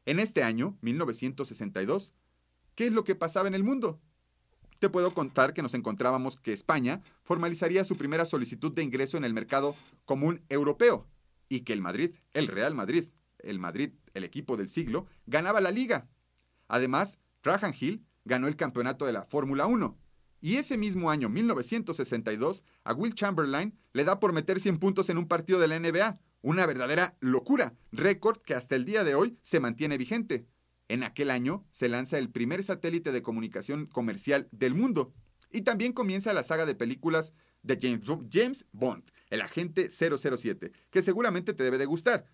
En 0.07 0.21
este 0.21 0.43
año, 0.43 0.79
1962, 0.81 2.13
¿qué 2.75 2.87
es 2.87 2.93
lo 2.93 3.05
que 3.05 3.15
pasaba 3.15 3.49
en 3.49 3.55
el 3.55 3.65
mundo? 3.65 4.01
Te 4.79 4.89
puedo 4.89 5.13
contar 5.13 5.55
que 5.55 5.63
nos 5.63 5.75
encontrábamos 5.75 6.37
que 6.37 6.53
España 6.53 7.03
formalizaría 7.25 7.85
su 7.85 7.97
primera 7.97 8.25
solicitud 8.25 8.73
de 8.73 8.85
ingreso 8.85 9.17
en 9.17 9.25
el 9.25 9.35
mercado 9.35 9.75
común 10.05 10.43
europeo 10.49 11.07
y 11.49 11.61
que 11.61 11.73
el 11.73 11.83
Madrid, 11.83 12.15
el 12.33 12.47
Real 12.47 12.75
Madrid, 12.75 13.09
el 13.39 13.59
Madrid, 13.59 13.91
el 14.15 14.25
equipo 14.25 14.57
del 14.57 14.69
siglo, 14.69 15.07
ganaba 15.27 15.61
la 15.61 15.71
liga. 15.71 16.09
Además, 16.69 17.19
Trajan 17.41 17.75
Hill 17.79 18.05
ganó 18.25 18.47
el 18.47 18.57
campeonato 18.57 19.07
de 19.07 19.13
la 19.13 19.25
Fórmula 19.25 19.67
1. 19.67 19.99
Y 20.41 20.57
ese 20.57 20.77
mismo 20.77 21.11
año, 21.11 21.29
1962, 21.29 22.63
a 22.85 22.95
Will 22.95 23.15
Chamberlain 23.15 23.77
le 23.93 24.05
da 24.05 24.21
por 24.21 24.33
meter 24.33 24.61
100 24.61 24.79
puntos 24.79 25.11
en 25.11 25.19
un 25.19 25.27
partido 25.27 25.59
de 25.59 25.69
la 25.69 25.79
NBA, 25.79 26.21
una 26.43 26.67
verdadera 26.67 27.17
locura, 27.21 27.75
récord 27.91 28.39
que 28.43 28.55
hasta 28.55 28.77
el 28.77 28.85
día 28.85 29.05
de 29.05 29.15
hoy 29.15 29.37
se 29.43 29.61
mantiene 29.61 29.99
vigente. 29.99 30.47
En 30.89 31.03
aquel 31.03 31.31
año 31.31 31.67
se 31.71 31.89
lanza 31.89 32.19
el 32.19 32.31
primer 32.31 32.63
satélite 32.63 33.13
de 33.13 33.23
comunicación 33.23 33.87
comercial 33.87 34.49
del 34.53 34.75
mundo 34.75 35.13
y 35.51 35.63
también 35.63 35.93
comienza 35.93 36.33
la 36.33 36.45
saga 36.45 36.67
de 36.67 36.75
películas 36.75 37.33
de 37.63 37.79
James, 38.31 38.67
Bond, 38.73 39.05
el 39.31 39.41
agente 39.41 39.91
007, 39.91 40.73
que 40.91 41.03
seguramente 41.03 41.53
te 41.53 41.65
debe 41.65 41.79
de 41.79 41.87
gustar. 41.87 42.27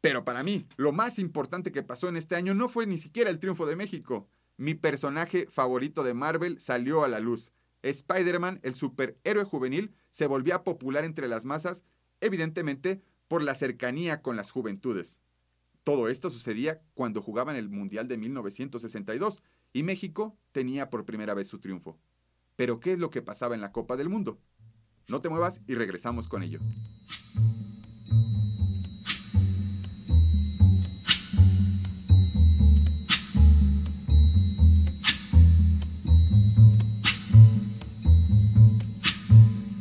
Pero 0.00 0.24
para 0.24 0.42
mí, 0.42 0.66
lo 0.76 0.92
más 0.92 1.18
importante 1.18 1.72
que 1.72 1.82
pasó 1.82 2.08
en 2.08 2.16
este 2.16 2.36
año 2.36 2.54
no 2.54 2.68
fue 2.68 2.86
ni 2.86 2.98
siquiera 2.98 3.30
el 3.30 3.38
triunfo 3.38 3.66
de 3.66 3.76
México. 3.76 4.28
Mi 4.56 4.74
personaje 4.74 5.46
favorito 5.50 6.02
de 6.02 6.14
Marvel 6.14 6.60
salió 6.60 7.04
a 7.04 7.08
la 7.08 7.20
luz. 7.20 7.52
Spider-Man, 7.82 8.60
el 8.62 8.74
superhéroe 8.74 9.44
juvenil, 9.44 9.94
se 10.10 10.26
volvía 10.26 10.64
popular 10.64 11.04
entre 11.04 11.28
las 11.28 11.44
masas, 11.44 11.84
evidentemente 12.20 13.02
por 13.28 13.42
la 13.42 13.54
cercanía 13.54 14.22
con 14.22 14.36
las 14.36 14.50
juventudes. 14.50 15.20
Todo 15.84 16.08
esto 16.08 16.30
sucedía 16.30 16.80
cuando 16.94 17.22
jugaban 17.22 17.54
el 17.54 17.68
Mundial 17.68 18.08
de 18.08 18.16
1962 18.16 19.42
y 19.72 19.82
México 19.82 20.36
tenía 20.52 20.90
por 20.90 21.04
primera 21.04 21.34
vez 21.34 21.48
su 21.48 21.60
triunfo. 21.60 21.98
Pero 22.56 22.80
¿qué 22.80 22.94
es 22.94 22.98
lo 22.98 23.10
que 23.10 23.22
pasaba 23.22 23.54
en 23.54 23.60
la 23.60 23.72
Copa 23.72 23.96
del 23.96 24.08
Mundo? 24.08 24.40
No 25.08 25.20
te 25.20 25.28
muevas 25.28 25.60
y 25.66 25.74
regresamos 25.74 26.26
con 26.26 26.42
ello. 26.42 26.60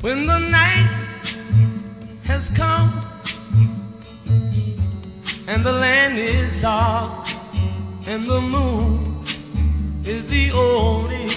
When 0.05 0.27
the 0.27 0.38
night 0.38 1.33
has 2.25 2.51
come 2.51 2.93
and 5.47 5.65
the 5.65 5.71
land 5.71 6.19
is 6.19 6.62
dark, 6.62 7.27
and 8.05 8.27
the 8.27 8.39
moon 8.39 9.25
is 10.05 10.29
the 10.29 10.51
only 10.51 11.27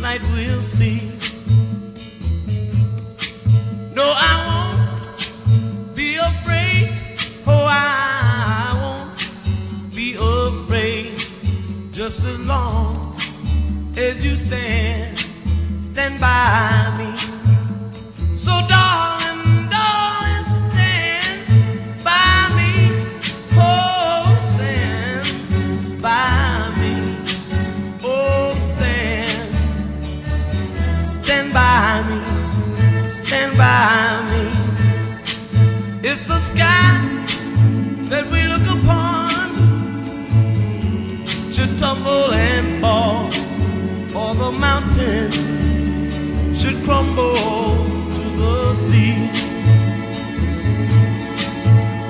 light 0.00 0.22
we'll 0.30 0.62
see. 0.62 1.17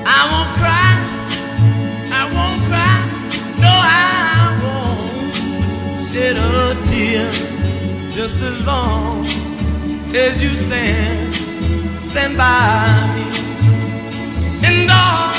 I 0.07 0.21
won't 0.31 0.53
cry, 0.61 0.93
I 2.13 2.23
won't 2.37 2.61
cry, 2.69 2.99
no, 3.65 3.73
I 3.73 4.53
won't 4.63 6.09
shed 6.09 6.37
a 6.37 6.75
tear. 6.89 7.31
Just 8.13 8.37
as 8.37 8.67
long 8.67 9.25
as 10.15 10.43
you 10.43 10.57
stand, 10.57 11.35
stand 12.05 12.37
by 12.37 13.15
me. 13.15 13.27
And 14.67 14.91
all 14.91 15.38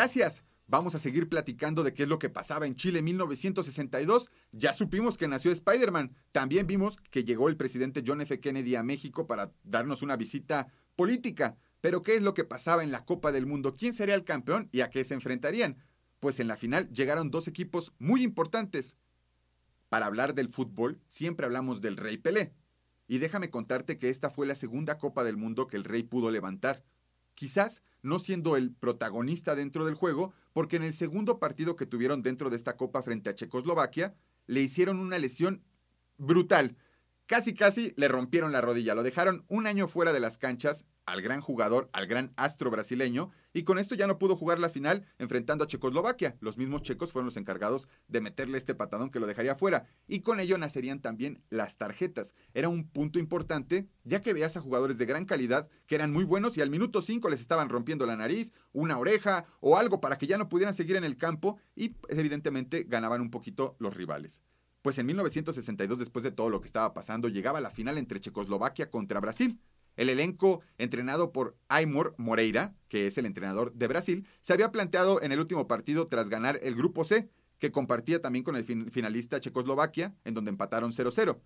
Gracias. 0.00 0.42
Vamos 0.66 0.94
a 0.94 0.98
seguir 0.98 1.28
platicando 1.28 1.82
de 1.82 1.92
qué 1.92 2.04
es 2.04 2.08
lo 2.08 2.18
que 2.18 2.30
pasaba 2.30 2.66
en 2.66 2.74
Chile 2.74 3.00
en 3.00 3.04
1962. 3.04 4.30
Ya 4.50 4.72
supimos 4.72 5.18
que 5.18 5.28
nació 5.28 5.52
Spider-Man. 5.52 6.16
También 6.32 6.66
vimos 6.66 6.96
que 7.10 7.22
llegó 7.22 7.50
el 7.50 7.58
presidente 7.58 8.02
John 8.06 8.22
F. 8.22 8.40
Kennedy 8.40 8.76
a 8.76 8.82
México 8.82 9.26
para 9.26 9.52
darnos 9.62 10.00
una 10.00 10.16
visita 10.16 10.68
política. 10.96 11.58
Pero 11.82 12.00
¿qué 12.00 12.14
es 12.14 12.22
lo 12.22 12.32
que 12.32 12.44
pasaba 12.44 12.82
en 12.82 12.92
la 12.92 13.04
Copa 13.04 13.30
del 13.30 13.44
Mundo? 13.44 13.76
¿Quién 13.76 13.92
sería 13.92 14.14
el 14.14 14.24
campeón 14.24 14.70
y 14.72 14.80
a 14.80 14.88
qué 14.88 15.04
se 15.04 15.12
enfrentarían? 15.12 15.76
Pues 16.18 16.40
en 16.40 16.48
la 16.48 16.56
final 16.56 16.88
llegaron 16.94 17.30
dos 17.30 17.46
equipos 17.46 17.92
muy 17.98 18.22
importantes. 18.22 18.96
Para 19.90 20.06
hablar 20.06 20.32
del 20.34 20.48
fútbol, 20.48 20.98
siempre 21.08 21.44
hablamos 21.44 21.82
del 21.82 21.98
Rey 21.98 22.16
Pelé. 22.16 22.54
Y 23.06 23.18
déjame 23.18 23.50
contarte 23.50 23.98
que 23.98 24.08
esta 24.08 24.30
fue 24.30 24.46
la 24.46 24.54
segunda 24.54 24.96
Copa 24.96 25.24
del 25.24 25.36
Mundo 25.36 25.66
que 25.66 25.76
el 25.76 25.84
Rey 25.84 26.04
pudo 26.04 26.30
levantar. 26.30 26.84
Quizás 27.34 27.82
no 28.02 28.18
siendo 28.18 28.56
el 28.56 28.72
protagonista 28.72 29.54
dentro 29.54 29.84
del 29.84 29.94
juego, 29.94 30.32
porque 30.52 30.76
en 30.76 30.82
el 30.82 30.92
segundo 30.92 31.38
partido 31.38 31.76
que 31.76 31.86
tuvieron 31.86 32.22
dentro 32.22 32.50
de 32.50 32.56
esta 32.56 32.76
Copa 32.76 33.02
frente 33.02 33.30
a 33.30 33.34
Checoslovaquia, 33.34 34.14
le 34.46 34.60
hicieron 34.60 34.98
una 34.98 35.18
lesión 35.18 35.62
brutal. 36.16 36.76
Casi, 37.26 37.54
casi 37.54 37.94
le 37.96 38.08
rompieron 38.08 38.52
la 38.52 38.60
rodilla, 38.60 38.94
lo 38.94 39.02
dejaron 39.02 39.44
un 39.48 39.66
año 39.66 39.86
fuera 39.86 40.12
de 40.12 40.20
las 40.20 40.38
canchas 40.38 40.84
al 41.10 41.22
gran 41.22 41.40
jugador, 41.40 41.90
al 41.92 42.06
gran 42.06 42.32
astro 42.36 42.70
brasileño, 42.70 43.30
y 43.52 43.64
con 43.64 43.78
esto 43.78 43.96
ya 43.96 44.06
no 44.06 44.18
pudo 44.18 44.36
jugar 44.36 44.60
la 44.60 44.68
final 44.68 45.04
enfrentando 45.18 45.64
a 45.64 45.66
Checoslovaquia. 45.66 46.36
Los 46.40 46.56
mismos 46.56 46.82
checos 46.82 47.10
fueron 47.10 47.26
los 47.26 47.36
encargados 47.36 47.88
de 48.06 48.20
meterle 48.20 48.58
este 48.58 48.76
patadón 48.76 49.10
que 49.10 49.18
lo 49.18 49.26
dejaría 49.26 49.56
fuera, 49.56 49.86
y 50.06 50.20
con 50.20 50.38
ello 50.38 50.56
nacerían 50.56 51.00
también 51.00 51.42
las 51.50 51.76
tarjetas. 51.76 52.34
Era 52.54 52.68
un 52.68 52.88
punto 52.88 53.18
importante, 53.18 53.88
ya 54.04 54.22
que 54.22 54.32
veías 54.32 54.56
a 54.56 54.60
jugadores 54.60 54.98
de 54.98 55.06
gran 55.06 55.24
calidad 55.24 55.68
que 55.86 55.96
eran 55.96 56.12
muy 56.12 56.24
buenos 56.24 56.56
y 56.56 56.60
al 56.60 56.70
minuto 56.70 57.02
5 57.02 57.28
les 57.28 57.40
estaban 57.40 57.68
rompiendo 57.68 58.06
la 58.06 58.16
nariz, 58.16 58.52
una 58.72 58.96
oreja 58.96 59.46
o 59.60 59.76
algo 59.76 60.00
para 60.00 60.16
que 60.16 60.28
ya 60.28 60.38
no 60.38 60.48
pudieran 60.48 60.74
seguir 60.74 60.94
en 60.94 61.04
el 61.04 61.16
campo 61.16 61.58
y 61.74 61.96
evidentemente 62.08 62.84
ganaban 62.84 63.20
un 63.20 63.30
poquito 63.30 63.74
los 63.80 63.96
rivales. 63.96 64.42
Pues 64.82 64.96
en 64.98 65.06
1962, 65.06 65.98
después 65.98 66.22
de 66.22 66.30
todo 66.30 66.48
lo 66.48 66.60
que 66.60 66.66
estaba 66.66 66.94
pasando, 66.94 67.28
llegaba 67.28 67.60
la 67.60 67.70
final 67.70 67.98
entre 67.98 68.20
Checoslovaquia 68.20 68.90
contra 68.90 69.20
Brasil. 69.20 69.60
El 70.00 70.08
elenco, 70.08 70.62
entrenado 70.78 71.30
por 71.30 71.58
Aymor 71.68 72.14
Moreira, 72.16 72.74
que 72.88 73.06
es 73.06 73.18
el 73.18 73.26
entrenador 73.26 73.74
de 73.74 73.86
Brasil, 73.86 74.26
se 74.40 74.54
había 74.54 74.72
planteado 74.72 75.20
en 75.20 75.30
el 75.30 75.38
último 75.38 75.68
partido 75.68 76.06
tras 76.06 76.30
ganar 76.30 76.58
el 76.62 76.74
Grupo 76.74 77.04
C, 77.04 77.28
que 77.58 77.70
compartía 77.70 78.22
también 78.22 78.42
con 78.42 78.56
el 78.56 78.64
finalista 78.64 79.40
Checoslovaquia, 79.40 80.14
en 80.24 80.32
donde 80.32 80.48
empataron 80.48 80.92
0-0. 80.92 81.38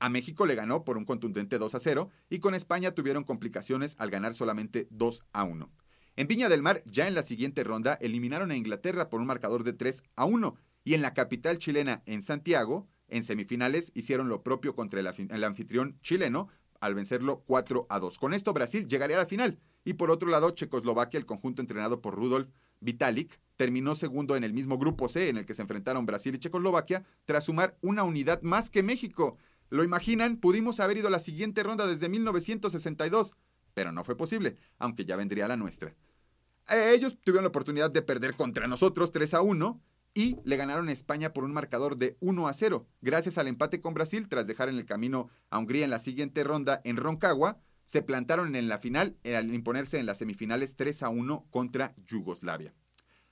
A 0.00 0.08
México 0.08 0.46
le 0.46 0.56
ganó 0.56 0.82
por 0.82 0.98
un 0.98 1.04
contundente 1.04 1.58
2 1.58 1.76
0 1.78 2.10
y 2.28 2.40
con 2.40 2.56
España 2.56 2.90
tuvieron 2.90 3.22
complicaciones 3.22 3.94
al 4.00 4.10
ganar 4.10 4.34
solamente 4.34 4.88
2 4.90 5.22
1. 5.32 5.70
En 6.16 6.26
Viña 6.26 6.48
del 6.48 6.60
Mar, 6.60 6.82
ya 6.84 7.06
en 7.06 7.14
la 7.14 7.22
siguiente 7.22 7.62
ronda, 7.62 7.96
eliminaron 8.00 8.50
a 8.50 8.56
Inglaterra 8.56 9.10
por 9.10 9.20
un 9.20 9.28
marcador 9.28 9.62
de 9.62 9.74
3 9.74 10.02
1 10.16 10.56
y 10.82 10.94
en 10.94 11.02
la 11.02 11.14
capital 11.14 11.60
chilena, 11.60 12.02
en 12.06 12.22
Santiago, 12.22 12.88
en 13.12 13.22
semifinales 13.24 13.92
hicieron 13.94 14.28
lo 14.28 14.42
propio 14.42 14.74
contra 14.74 14.98
el, 14.98 15.44
anfitrión 15.44 15.98
chileno 16.00 16.48
al 16.82 16.96
vencerlo 16.96 17.44
4 17.46 17.86
a 17.88 18.00
2. 18.00 18.18
Con 18.18 18.34
esto 18.34 18.52
Brasil 18.52 18.88
llegaría 18.88 19.16
a 19.16 19.20
la 19.20 19.26
final. 19.26 19.60
Y 19.84 19.94
por 19.94 20.10
otro 20.10 20.28
lado, 20.28 20.50
Checoslovaquia, 20.50 21.16
el 21.16 21.26
conjunto 21.26 21.62
entrenado 21.62 22.02
por 22.02 22.16
Rudolf 22.16 22.48
Vitalik, 22.80 23.38
terminó 23.56 23.94
segundo 23.94 24.34
en 24.34 24.42
el 24.42 24.52
mismo 24.52 24.78
grupo 24.78 25.08
C 25.08 25.28
en 25.28 25.36
el 25.36 25.46
que 25.46 25.54
se 25.54 25.62
enfrentaron 25.62 26.06
Brasil 26.06 26.34
y 26.34 26.38
Checoslovaquia, 26.38 27.04
tras 27.24 27.44
sumar 27.44 27.78
una 27.82 28.02
unidad 28.02 28.42
más 28.42 28.68
que 28.68 28.82
México. 28.82 29.38
¿Lo 29.70 29.84
imaginan? 29.84 30.38
Pudimos 30.38 30.80
haber 30.80 30.96
ido 30.96 31.06
a 31.06 31.12
la 31.12 31.20
siguiente 31.20 31.62
ronda 31.62 31.86
desde 31.86 32.08
1962, 32.08 33.34
pero 33.74 33.92
no 33.92 34.02
fue 34.02 34.16
posible, 34.16 34.56
aunque 34.78 35.04
ya 35.04 35.14
vendría 35.14 35.46
la 35.46 35.56
nuestra. 35.56 35.94
Eh, 36.68 36.92
ellos 36.96 37.16
tuvieron 37.22 37.44
la 37.44 37.50
oportunidad 37.50 37.92
de 37.92 38.02
perder 38.02 38.34
contra 38.34 38.66
nosotros 38.66 39.12
3 39.12 39.34
a 39.34 39.42
1, 39.42 39.80
y 40.14 40.36
le 40.44 40.56
ganaron 40.56 40.88
a 40.88 40.92
España 40.92 41.32
por 41.32 41.44
un 41.44 41.52
marcador 41.52 41.96
de 41.96 42.16
1 42.20 42.48
a 42.48 42.54
0, 42.54 42.86
gracias 43.00 43.38
al 43.38 43.48
empate 43.48 43.80
con 43.80 43.94
Brasil 43.94 44.28
tras 44.28 44.46
dejar 44.46 44.68
en 44.68 44.76
el 44.76 44.84
camino 44.84 45.28
a 45.50 45.58
Hungría 45.58 45.84
en 45.84 45.90
la 45.90 45.98
siguiente 45.98 46.44
ronda 46.44 46.80
en 46.84 46.96
Roncagua. 46.96 47.60
Se 47.84 48.02
plantaron 48.02 48.54
en 48.54 48.68
la 48.68 48.78
final 48.78 49.16
al 49.24 49.52
imponerse 49.52 49.98
en 49.98 50.06
las 50.06 50.18
semifinales 50.18 50.76
3 50.76 51.02
a 51.02 51.08
1 51.08 51.46
contra 51.50 51.94
Yugoslavia. 52.06 52.74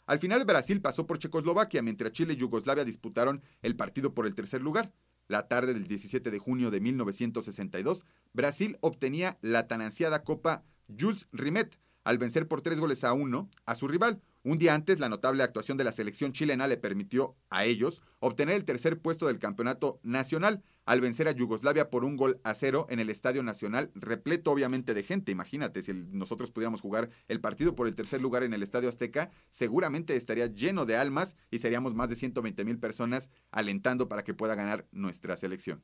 Al 0.06 0.18
final 0.18 0.44
Brasil 0.44 0.80
pasó 0.80 1.06
por 1.06 1.18
Checoslovaquia, 1.18 1.82
mientras 1.82 2.12
Chile 2.12 2.32
y 2.32 2.36
Yugoslavia 2.36 2.84
disputaron 2.84 3.42
el 3.62 3.76
partido 3.76 4.12
por 4.12 4.26
el 4.26 4.34
tercer 4.34 4.60
lugar. 4.60 4.92
La 5.28 5.46
tarde 5.46 5.72
del 5.72 5.86
17 5.86 6.32
de 6.32 6.38
junio 6.40 6.72
de 6.72 6.80
1962, 6.80 8.04
Brasil 8.32 8.76
obtenía 8.80 9.38
la 9.42 9.68
tan 9.68 9.80
ansiada 9.80 10.24
Copa 10.24 10.64
Jules 10.98 11.28
Rimet 11.30 11.78
al 12.02 12.18
vencer 12.18 12.48
por 12.48 12.62
tres 12.62 12.80
goles 12.80 13.04
a 13.04 13.12
uno 13.12 13.48
a 13.66 13.76
su 13.76 13.86
rival, 13.86 14.20
un 14.42 14.58
día 14.58 14.74
antes, 14.74 14.98
la 15.00 15.10
notable 15.10 15.42
actuación 15.42 15.76
de 15.76 15.84
la 15.84 15.92
selección 15.92 16.32
chilena 16.32 16.66
le 16.66 16.78
permitió 16.78 17.36
a 17.50 17.66
ellos 17.66 18.02
obtener 18.20 18.54
el 18.54 18.64
tercer 18.64 18.98
puesto 18.98 19.26
del 19.26 19.38
campeonato 19.38 20.00
nacional 20.02 20.62
al 20.86 21.02
vencer 21.02 21.28
a 21.28 21.32
Yugoslavia 21.32 21.90
por 21.90 22.04
un 22.04 22.16
gol 22.16 22.40
a 22.42 22.54
cero 22.54 22.86
en 22.88 23.00
el 23.00 23.10
Estadio 23.10 23.42
Nacional, 23.42 23.90
repleto 23.94 24.50
obviamente 24.50 24.94
de 24.94 25.02
gente. 25.02 25.30
Imagínate, 25.30 25.82
si 25.82 25.92
nosotros 25.92 26.50
pudiéramos 26.50 26.80
jugar 26.80 27.10
el 27.28 27.40
partido 27.40 27.74
por 27.74 27.86
el 27.86 27.94
tercer 27.94 28.22
lugar 28.22 28.42
en 28.42 28.54
el 28.54 28.62
Estadio 28.62 28.88
Azteca, 28.88 29.30
seguramente 29.50 30.16
estaría 30.16 30.46
lleno 30.46 30.86
de 30.86 30.96
almas 30.96 31.36
y 31.50 31.58
seríamos 31.58 31.94
más 31.94 32.08
de 32.08 32.16
120 32.16 32.64
mil 32.64 32.78
personas 32.78 33.28
alentando 33.50 34.08
para 34.08 34.24
que 34.24 34.34
pueda 34.34 34.54
ganar 34.54 34.86
nuestra 34.90 35.36
selección. 35.36 35.82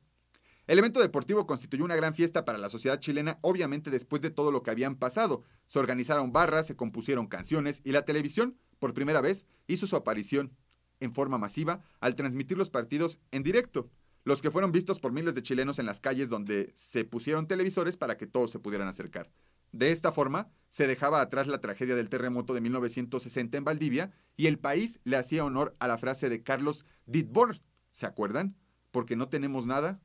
El 0.67 0.79
evento 0.79 0.99
deportivo 0.99 1.47
constituyó 1.47 1.85
una 1.85 1.95
gran 1.95 2.13
fiesta 2.13 2.43
para 2.43 2.57
la 2.57 2.69
sociedad 2.69 2.99
chilena, 2.99 3.39
obviamente 3.41 3.89
después 3.89 4.21
de 4.21 4.31
todo 4.31 4.51
lo 4.51 4.63
que 4.63 4.71
habían 4.71 4.97
pasado. 4.97 5.43
Se 5.65 5.79
organizaron 5.79 6.33
barras, 6.33 6.67
se 6.67 6.75
compusieron 6.75 7.27
canciones 7.27 7.79
y 7.85 7.93
la 7.93 8.03
televisión, 8.03 8.57
por 8.77 8.93
primera 8.93 9.21
vez, 9.21 9.45
hizo 9.67 9.87
su 9.87 9.95
aparición 9.95 10.51
en 10.99 11.13
forma 11.13 11.37
masiva 11.37 11.81
al 12.01 12.15
transmitir 12.15 12.57
los 12.57 12.69
partidos 12.69 13.19
en 13.31 13.43
directo, 13.43 13.89
los 14.25 14.41
que 14.41 14.51
fueron 14.51 14.73
vistos 14.73 14.99
por 14.99 15.13
miles 15.13 15.35
de 15.35 15.43
chilenos 15.43 15.79
en 15.79 15.85
las 15.85 16.01
calles 16.01 16.27
donde 16.27 16.73
se 16.75 17.05
pusieron 17.05 17.47
televisores 17.47 17.95
para 17.95 18.17
que 18.17 18.27
todos 18.27 18.51
se 18.51 18.59
pudieran 18.59 18.89
acercar. 18.89 19.31
De 19.71 19.91
esta 19.93 20.11
forma, 20.11 20.49
se 20.69 20.85
dejaba 20.85 21.21
atrás 21.21 21.47
la 21.47 21.61
tragedia 21.61 21.95
del 21.95 22.09
terremoto 22.09 22.53
de 22.53 22.59
1960 22.59 23.57
en 23.57 23.63
Valdivia 23.63 24.11
y 24.35 24.47
el 24.47 24.59
país 24.59 24.99
le 25.05 25.15
hacía 25.15 25.45
honor 25.45 25.75
a 25.79 25.87
la 25.87 25.97
frase 25.97 26.27
de 26.27 26.43
Carlos 26.43 26.83
Dittborn. 27.05 27.61
¿Se 27.91 28.05
acuerdan? 28.05 28.57
Porque 28.91 29.15
no 29.15 29.29
tenemos 29.29 29.65
nada, 29.65 30.01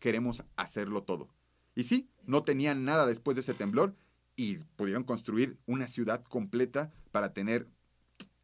queremos 0.00 0.42
hacerlo 0.56 1.04
todo. 1.04 1.28
Y 1.76 1.84
sí, 1.84 2.10
no 2.26 2.42
tenían 2.42 2.84
nada 2.84 3.06
después 3.06 3.36
de 3.36 3.42
ese 3.42 3.54
temblor 3.54 3.94
y 4.34 4.56
pudieron 4.76 5.04
construir 5.04 5.58
una 5.66 5.86
ciudad 5.86 6.24
completa 6.24 6.90
para 7.12 7.32
tener 7.32 7.68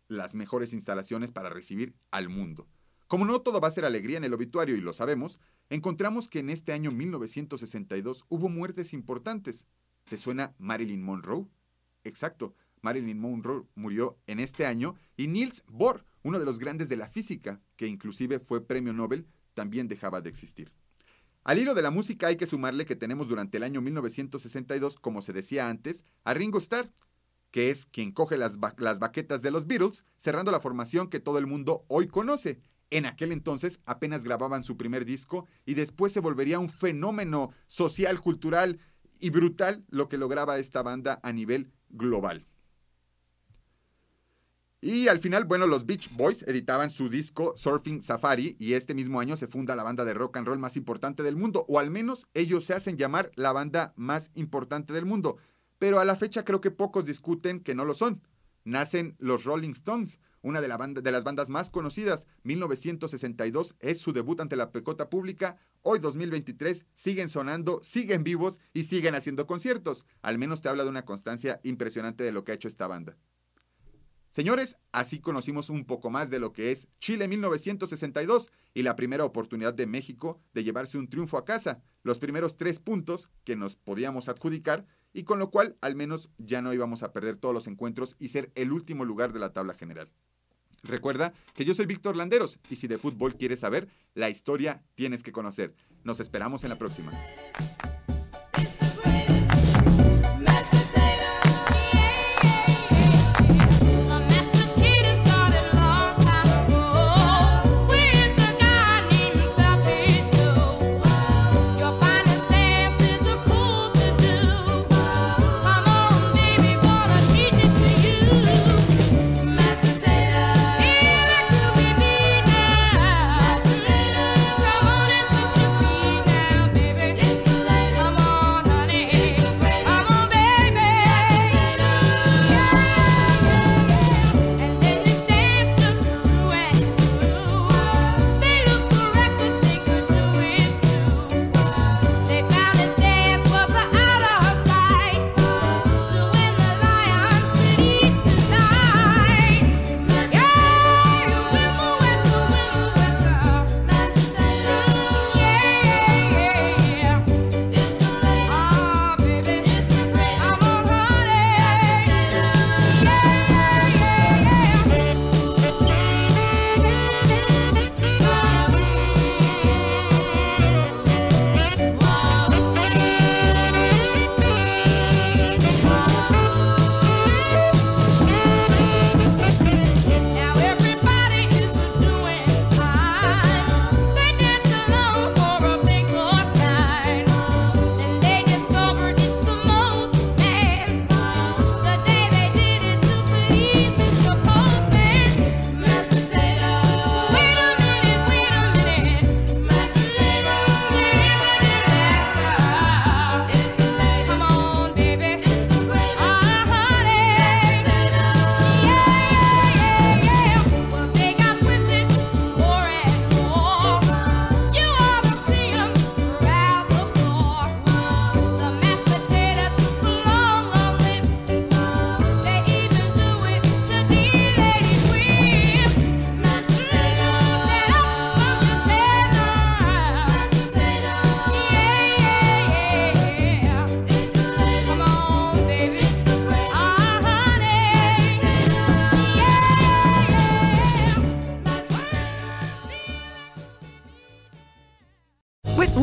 las 0.09 0.35
mejores 0.35 0.73
instalaciones 0.73 1.33
para 1.33 1.51
recibir 1.51 1.95
al 2.11 2.29
mundo. 2.29 2.69
Como 3.09 3.25
no 3.25 3.41
todo 3.41 3.61
va 3.61 3.69
a 3.69 3.73
ser 3.73 3.85
alegría 3.85 4.19
en 4.19 4.25
el 4.25 4.35
obituario 4.35 4.77
y 4.77 4.81
lo 4.81 4.93
sabemos, 4.93 5.39
encontramos 5.71 6.29
que 6.29 6.41
en 6.41 6.51
este 6.51 6.73
año 6.73 6.91
1962 6.91 8.25
hubo 8.29 8.49
muertes 8.49 8.93
importantes. 8.93 9.67
¿Te 10.05 10.19
suena 10.19 10.55
Marilyn 10.59 11.03
Monroe? 11.03 11.47
Exacto, 12.05 12.55
Marilyn 12.83 13.19
Monroe 13.19 13.67
murió 13.75 14.19
en 14.27 14.39
este 14.39 14.67
año 14.67 14.95
y 15.17 15.29
Niels 15.29 15.65
Bohr, 15.67 16.05
uno 16.23 16.39
de 16.39 16.45
los 16.45 16.59
grandes 16.59 16.89
de 16.89 16.97
la 16.97 17.09
física, 17.09 17.61
que 17.77 17.87
inclusive 17.87 18.39
fue 18.39 18.65
premio 18.65 18.93
Nobel, 18.93 19.27
también 19.55 19.89
dejaba 19.89 20.21
de 20.21 20.31
existir. 20.31 20.73
Al 21.47 21.61
hilo 21.61 21.75
de 21.77 21.83
la 21.83 21.93
música 21.93 22.27
hay 22.27 22.35
que 22.35 22.49
sumarle 22.49 22.87
que 22.87 22.97
tenemos 22.97 23.29
durante 23.29 23.59
el 23.59 23.63
año 23.63 23.81
1962, 23.81 24.99
como 24.99 25.23
se 25.23 25.33
decía 25.33 25.69
antes, 25.69 26.03
a 26.25 26.35
Ringo 26.35 26.59
Starr, 26.59 26.91
que 27.53 27.71
es 27.71 27.87
quien 27.87 28.11
coge 28.11 28.37
las, 28.37 28.59
las 28.79 28.99
baquetas 28.99 29.43
de 29.43 29.53
los 29.53 29.69
Beatles, 29.69 30.03
cerrando 30.17 30.51
la 30.51 30.59
formación 30.59 31.09
que 31.09 31.21
todo 31.21 31.39
el 31.39 31.47
mundo 31.47 31.85
hoy 31.87 32.09
conoce. 32.09 32.59
En 32.91 33.07
aquel 33.07 33.31
entonces 33.31 33.79
apenas 33.87 34.25
grababan 34.25 34.65
su 34.65 34.77
primer 34.77 35.05
disco 35.05 35.47
y 35.65 35.75
después 35.75 36.13
se 36.13 36.19
volvería 36.19 36.59
un 36.59 36.69
fenómeno 36.69 37.53
social, 37.69 38.21
cultural 38.21 38.81
y 39.21 39.31
brutal 39.31 39.85
lo 39.89 40.09
que 40.09 40.19
lograba 40.19 40.59
esta 40.59 40.83
banda 40.83 41.21
a 41.23 41.33
nivel 41.33 41.71
global. 41.91 42.45
Y 44.89 45.09
al 45.09 45.19
final, 45.19 45.47
bueno, 45.47 45.67
los 45.67 45.85
Beach 45.85 46.11
Boys 46.13 46.45
editaban 46.45 46.91
su 46.91 47.09
disco 47.09 47.55
Surfing 47.57 48.05
Safari 48.05 48.55
y 48.61 48.75
este 48.75 48.95
mismo 48.95 49.19
año 49.19 49.37
se 49.37 49.49
funda 49.49 49.75
la 49.75 49.83
banda 49.83 50.05
de 50.05 50.15
rock 50.15 50.37
and 50.37 50.47
roll 50.47 50.61
más 50.61 50.77
importante 50.77 51.25
del 51.25 51.35
mundo, 51.35 51.65
o 51.67 51.81
al 51.81 51.91
menos 51.91 52.29
ellos 52.35 52.65
se 52.65 52.73
hacen 52.73 52.97
llamar 52.97 53.33
la 53.35 53.51
banda 53.51 53.95
más 53.97 54.31
importante 54.35 54.93
del 54.93 55.05
mundo. 55.05 55.39
Pero 55.81 55.99
a 55.99 56.05
la 56.05 56.15
fecha 56.15 56.45
creo 56.45 56.61
que 56.61 56.71
pocos 56.71 57.05
discuten 57.05 57.59
que 57.59 57.75
no 57.75 57.85
lo 57.85 57.95
son. 57.95 58.23
Nacen 58.63 59.17
los 59.19 59.43
Rolling 59.43 59.73
Stones, 59.73 60.21
una 60.41 60.61
de, 60.61 60.69
las 60.69 61.25
bandas 61.25 61.49
más 61.49 61.69
conocidas. 61.69 62.29
1962 62.45 63.75
es 63.81 63.99
su 63.99 64.13
debut 64.13 64.41
ante 64.41 64.55
la 64.55 64.71
pecota 64.71 65.11
pública. 65.11 65.57
Hoy 65.83 65.99
2023 65.99 66.87
siguen 66.95 67.29
sonando, 67.29 67.81
siguen 67.83 68.23
vivos 68.23 68.61
y 68.73 68.85
siguen 68.85 69.17
haciendo 69.17 69.49
conciertos. 69.49 70.05
Al 70.23 70.39
menos 70.39 70.61
te 70.61 70.69
habla 70.69 70.85
de 70.85 70.91
una 70.91 71.05
constancia 71.05 71.59
impresionante 71.65 72.23
de 72.23 72.31
lo 72.31 72.45
que 72.45 72.53
ha 72.53 72.55
hecho 72.55 72.69
esta 72.69 72.87
banda. 72.87 73.17
Señores, 74.37 74.77
así 74.93 75.19
conocimos 75.19 75.71
un 75.71 75.87
poco 75.87 76.11
más 76.11 76.29
de 76.29 76.39
lo 76.39 76.53
que 76.53 76.71
es 76.71 76.89
Chile 77.01 77.27
1962 77.27 78.53
y 78.75 78.83
la 78.83 78.95
primera 78.95 79.25
oportunidad 79.25 79.73
de 79.73 79.87
México 79.87 80.43
de 80.53 80.63
llevarse 80.63 80.99
un 80.99 81.09
triunfo 81.09 81.39
a 81.39 81.47
casa, 81.47 81.81
los 82.03 82.19
primeros 82.19 82.59
tres 82.59 82.79
puntos 82.79 83.31
que 83.45 83.57
nos 83.57 83.77
podíamos 83.77 84.29
adjudicar 84.29 84.85
y 85.15 85.23
con 85.23 85.39
lo 85.39 85.51
cual 85.51 85.79
al 85.81 85.97
menos 85.97 86.29
ya 86.37 86.61
no 86.61 86.75
íbamos 86.75 87.03
a 87.03 87.15
perder 87.15 87.39
todos 87.39 87.55
los 87.55 87.67
encuentros 87.67 88.15
y 88.19 88.29
ser 88.29 88.53
el 88.57 88.73
último 88.73 89.07
lugar 89.07 89.33
de 89.33 89.41
la 89.41 89.55
tabla 89.55 89.73
general. 89.73 90.11
Recuerda 90.83 91.33
que 91.55 91.65
yo 91.65 91.73
soy 91.73 91.87
Víctor 91.87 92.15
Landeros 92.15 92.59
y 92.69 92.77
si 92.77 92.89
de 92.89 92.99
fútbol 92.99 93.37
quieres 93.37 93.61
saber, 93.61 93.89
la 94.13 94.29
historia 94.29 94.85
tienes 94.97 95.23
que 95.23 95.33
conocer. 95.33 95.75
Nos 96.05 96.21
esperamos 96.21 96.63
en 96.63 96.69
la 96.69 96.77
próxima. 96.77 97.11